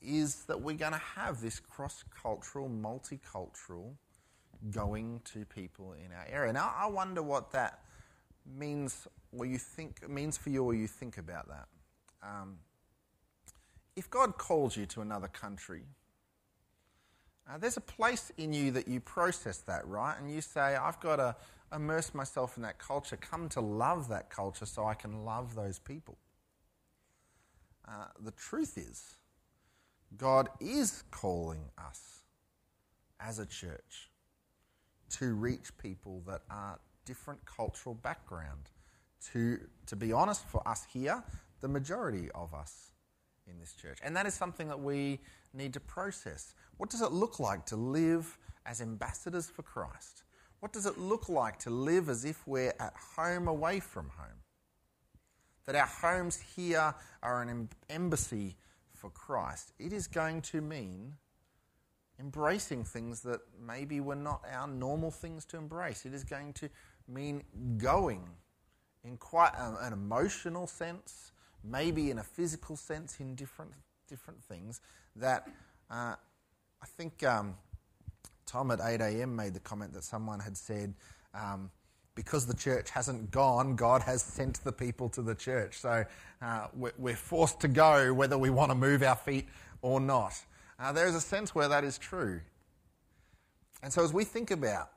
is 0.02 0.44
that 0.46 0.62
we're 0.62 0.76
going 0.76 0.94
to 0.94 1.02
have 1.16 1.42
this 1.42 1.60
cross 1.60 2.04
cultural, 2.22 2.70
multicultural 2.70 3.94
going 4.72 5.22
to 5.26 5.46
people 5.46 5.94
in 5.94 6.12
our 6.12 6.26
area. 6.30 6.54
Now, 6.54 6.74
I 6.78 6.88
wonder 6.88 7.22
what 7.22 7.52
that 7.52 7.82
means, 8.58 9.08
or 9.38 9.46
you 9.46 9.58
think 9.58 10.08
means 10.10 10.38
for 10.38 10.50
you, 10.50 10.64
or 10.64 10.74
you 10.74 10.88
think 10.88 11.18
about 11.18 11.48
that. 11.48 11.68
Um, 12.24 12.58
if 13.96 14.10
God 14.10 14.38
calls 14.38 14.76
you 14.76 14.86
to 14.88 15.02
another 15.02 15.28
country, 15.28 15.84
uh, 17.50 17.58
there's 17.58 17.78
a 17.78 17.82
place 17.82 18.32
in 18.38 18.54
you 18.54 18.72
that 18.72 18.88
you 18.88 19.00
process 19.00 19.60
that, 19.60 19.88
right? 19.88 20.16
And 20.20 20.32
you 20.32 20.42
say, 20.42 20.76
I've 20.76 21.00
got 21.00 21.18
to 21.18 21.36
immerse 21.74 22.14
myself 22.14 22.58
in 22.58 22.64
that 22.64 22.80
culture, 22.80 23.18
come 23.18 23.50
to 23.50 23.62
love 23.62 24.10
that 24.10 24.30
culture 24.30 24.66
so 24.66 24.86
I 24.86 24.94
can 24.96 25.26
love 25.26 25.56
those 25.56 25.80
people. 25.80 26.18
Uh, 27.88 28.06
the 28.24 28.32
truth 28.32 28.78
is, 28.78 29.16
God 30.18 30.50
is 30.60 31.04
calling 31.12 31.66
us 31.78 32.22
as 33.20 33.40
a 33.40 33.46
church 33.46 34.12
to 35.10 35.34
reach 35.34 35.78
people 35.78 36.22
that 36.28 36.42
are 36.50 36.80
different 37.06 37.46
cultural 37.46 37.96
background. 37.96 38.70
To, 39.32 39.60
to 39.88 39.96
be 39.96 40.12
honest, 40.12 40.48
for 40.48 40.68
us 40.68 40.86
here, 40.92 41.24
the 41.62 41.68
majority 41.68 42.30
of 42.36 42.54
us 42.54 42.92
in 43.48 43.60
this 43.60 43.74
church. 43.74 44.00
And 44.04 44.16
that 44.16 44.26
is 44.26 44.34
something 44.34 44.68
that 44.68 44.80
we 44.80 45.20
need 45.54 45.74
to 45.74 45.80
process. 45.80 46.54
What 46.78 46.90
does 46.90 47.02
it 47.02 47.12
look 47.12 47.40
like 47.40 47.66
to 47.68 47.76
live 47.76 48.38
as 48.66 48.82
ambassadors 48.82 49.48
for 49.48 49.64
Christ? 49.64 50.24
What 50.60 50.74
does 50.74 50.86
it 50.86 50.98
look 50.98 51.30
like 51.30 51.60
to 51.60 51.70
live 51.70 52.10
as 52.10 52.26
if 52.26 52.46
we're 52.48 52.74
at 52.80 52.94
home 53.16 53.48
away 53.48 53.80
from 53.80 54.10
home? 54.18 54.42
That 55.66 55.76
our 55.76 55.88
homes 55.88 56.40
here 56.56 56.94
are 57.24 57.42
an 57.42 57.70
embassy 57.90 58.56
for 58.96 59.10
Christ. 59.10 59.74
It 59.80 59.94
is 59.94 60.08
going 60.08 60.42
to 60.44 60.62
mean 60.62 61.14
embracing 62.20 62.84
things 62.84 63.22
that 63.22 63.42
maybe 63.66 64.00
were 64.00 64.16
not 64.16 64.42
our 64.52 64.68
normal 64.68 65.12
things 65.12 65.46
to 65.46 65.58
embrace. 65.58 66.06
It 66.06 66.14
is 66.14 66.24
going 66.24 66.54
to 66.54 66.70
mean 67.08 67.44
going 67.78 68.24
in 69.04 69.18
quite 69.18 69.52
an 69.58 69.94
emotional 69.94 70.68
sense, 70.68 71.32
maybe 71.64 72.10
in 72.10 72.20
a 72.20 72.24
physical 72.24 72.76
sense, 72.76 73.20
in 73.20 73.36
different 73.36 73.72
different 74.08 74.44
things. 74.44 74.82
That 75.16 75.48
uh, 75.90 76.16
I 76.82 76.86
think 76.98 77.24
um, 77.24 77.56
Tom 78.46 78.72
at 78.72 78.80
8 78.82 79.02
a.m. 79.02 79.36
made 79.36 79.54
the 79.54 79.60
comment 79.60 79.94
that 79.94 80.04
someone 80.04 80.40
had 80.40 80.58
said. 80.58 80.94
Um, 81.34 81.72
because 82.16 82.46
the 82.46 82.56
church 82.56 82.90
hasn't 82.90 83.30
gone, 83.30 83.76
God 83.76 84.02
has 84.04 84.24
sent 84.24 84.64
the 84.64 84.72
people 84.72 85.10
to 85.10 85.22
the 85.22 85.36
church. 85.36 85.78
So 85.78 86.06
uh, 86.42 86.68
we're 86.74 87.16
forced 87.16 87.60
to 87.62 87.68
go 87.68 88.14
whether 88.14 88.38
we 88.38 88.50
want 88.50 88.72
to 88.72 88.76
move 88.76 89.04
our 89.04 89.16
feet 89.16 89.48
or 89.82 90.00
not. 90.00 90.34
Uh, 90.80 90.92
there 90.92 91.08
is 91.08 91.16
a 91.16 91.22
sense 91.22 91.54
where 91.54 91.68
that 91.68 91.84
is 91.84 91.98
true. 91.98 92.40
And 93.84 93.92
so 93.92 94.04
as 94.04 94.14
we 94.14 94.24
think 94.24 94.52
about 94.52 94.90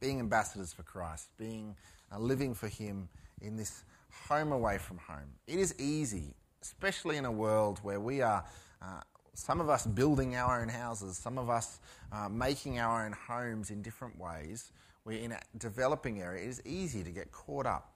being 0.00 0.18
ambassadors 0.18 0.72
for 0.72 0.82
Christ, 0.82 1.28
being 1.38 1.76
uh, 2.12 2.18
living 2.18 2.54
for 2.54 2.68
Him 2.68 3.08
in 3.40 3.56
this 3.56 3.84
home 4.28 4.52
away 4.52 4.78
from 4.78 4.98
home, 4.98 5.30
it 5.46 5.58
is 5.58 5.74
easy, 5.78 6.34
especially 6.60 7.16
in 7.16 7.24
a 7.24 7.32
world 7.32 7.78
where 7.82 8.00
we 8.00 8.20
are. 8.20 8.44
Uh, 8.82 9.00
some 9.34 9.60
of 9.60 9.70
us 9.70 9.86
building 9.86 10.34
our 10.34 10.60
own 10.60 10.68
houses, 10.68 11.16
some 11.16 11.38
of 11.38 11.48
us 11.48 11.80
uh, 12.12 12.28
making 12.28 12.78
our 12.78 13.06
own 13.06 13.12
homes 13.12 13.70
in 13.70 13.80
different 13.80 14.18
ways, 14.18 14.72
we're 15.04 15.18
in 15.18 15.32
a 15.32 15.40
developing 15.58 16.20
area, 16.20 16.44
it 16.44 16.48
is 16.48 16.62
easy 16.64 17.02
to 17.02 17.10
get 17.10 17.32
caught 17.32 17.66
up 17.66 17.94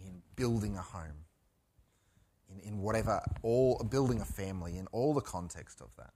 in 0.00 0.20
building 0.36 0.76
a 0.76 0.82
home, 0.82 1.24
in, 2.50 2.60
in 2.60 2.78
whatever, 2.78 3.20
all 3.42 3.82
building 3.90 4.20
a 4.20 4.24
family, 4.24 4.76
in 4.78 4.86
all 4.92 5.14
the 5.14 5.20
context 5.20 5.80
of 5.80 5.88
that. 5.96 6.10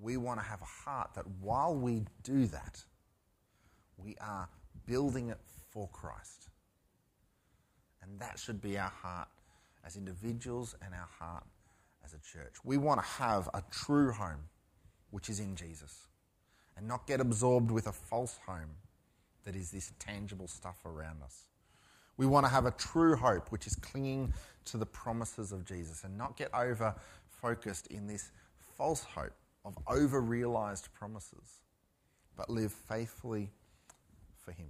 We 0.00 0.16
want 0.16 0.40
to 0.40 0.46
have 0.46 0.60
a 0.60 0.66
heart 0.84 1.10
that 1.14 1.26
while 1.40 1.74
we 1.74 2.04
do 2.22 2.46
that, 2.46 2.84
we 3.96 4.16
are 4.20 4.48
building 4.84 5.30
it 5.30 5.38
for 5.70 5.88
Christ. 5.88 6.48
And 8.02 8.18
that 8.20 8.38
should 8.38 8.60
be 8.60 8.78
our 8.78 8.90
heart 8.90 9.28
as 9.84 9.96
individuals 9.96 10.74
and 10.84 10.92
our 10.92 11.08
heart 11.18 11.44
as 12.04 12.14
a 12.14 12.18
church. 12.18 12.54
We 12.64 12.76
want 12.76 13.00
to 13.00 13.06
have 13.06 13.48
a 13.54 13.62
true 13.70 14.12
home, 14.12 14.48
which 15.10 15.28
is 15.28 15.40
in 15.40 15.56
Jesus 15.56 16.08
and 16.76 16.86
not 16.86 17.06
get 17.06 17.20
absorbed 17.20 17.70
with 17.70 17.86
a 17.86 17.92
false 17.92 18.38
home 18.46 18.76
that 19.44 19.56
is 19.56 19.70
this 19.70 19.92
tangible 19.98 20.48
stuff 20.48 20.84
around 20.84 21.22
us. 21.22 21.46
We 22.16 22.26
want 22.26 22.46
to 22.46 22.50
have 22.50 22.66
a 22.66 22.70
true 22.72 23.14
hope, 23.16 23.52
which 23.52 23.66
is 23.66 23.74
clinging 23.74 24.32
to 24.66 24.76
the 24.76 24.86
promises 24.86 25.52
of 25.52 25.64
Jesus 25.64 26.04
and 26.04 26.16
not 26.16 26.36
get 26.36 26.52
over 26.54 26.94
focused 27.28 27.86
in 27.88 28.06
this 28.06 28.30
false 28.76 29.04
hope 29.04 29.34
of 29.64 29.76
over 29.88 30.20
realized 30.20 30.88
promises, 30.94 31.60
but 32.36 32.48
live 32.48 32.72
faithfully 32.72 33.50
for 34.44 34.52
Him. 34.52 34.68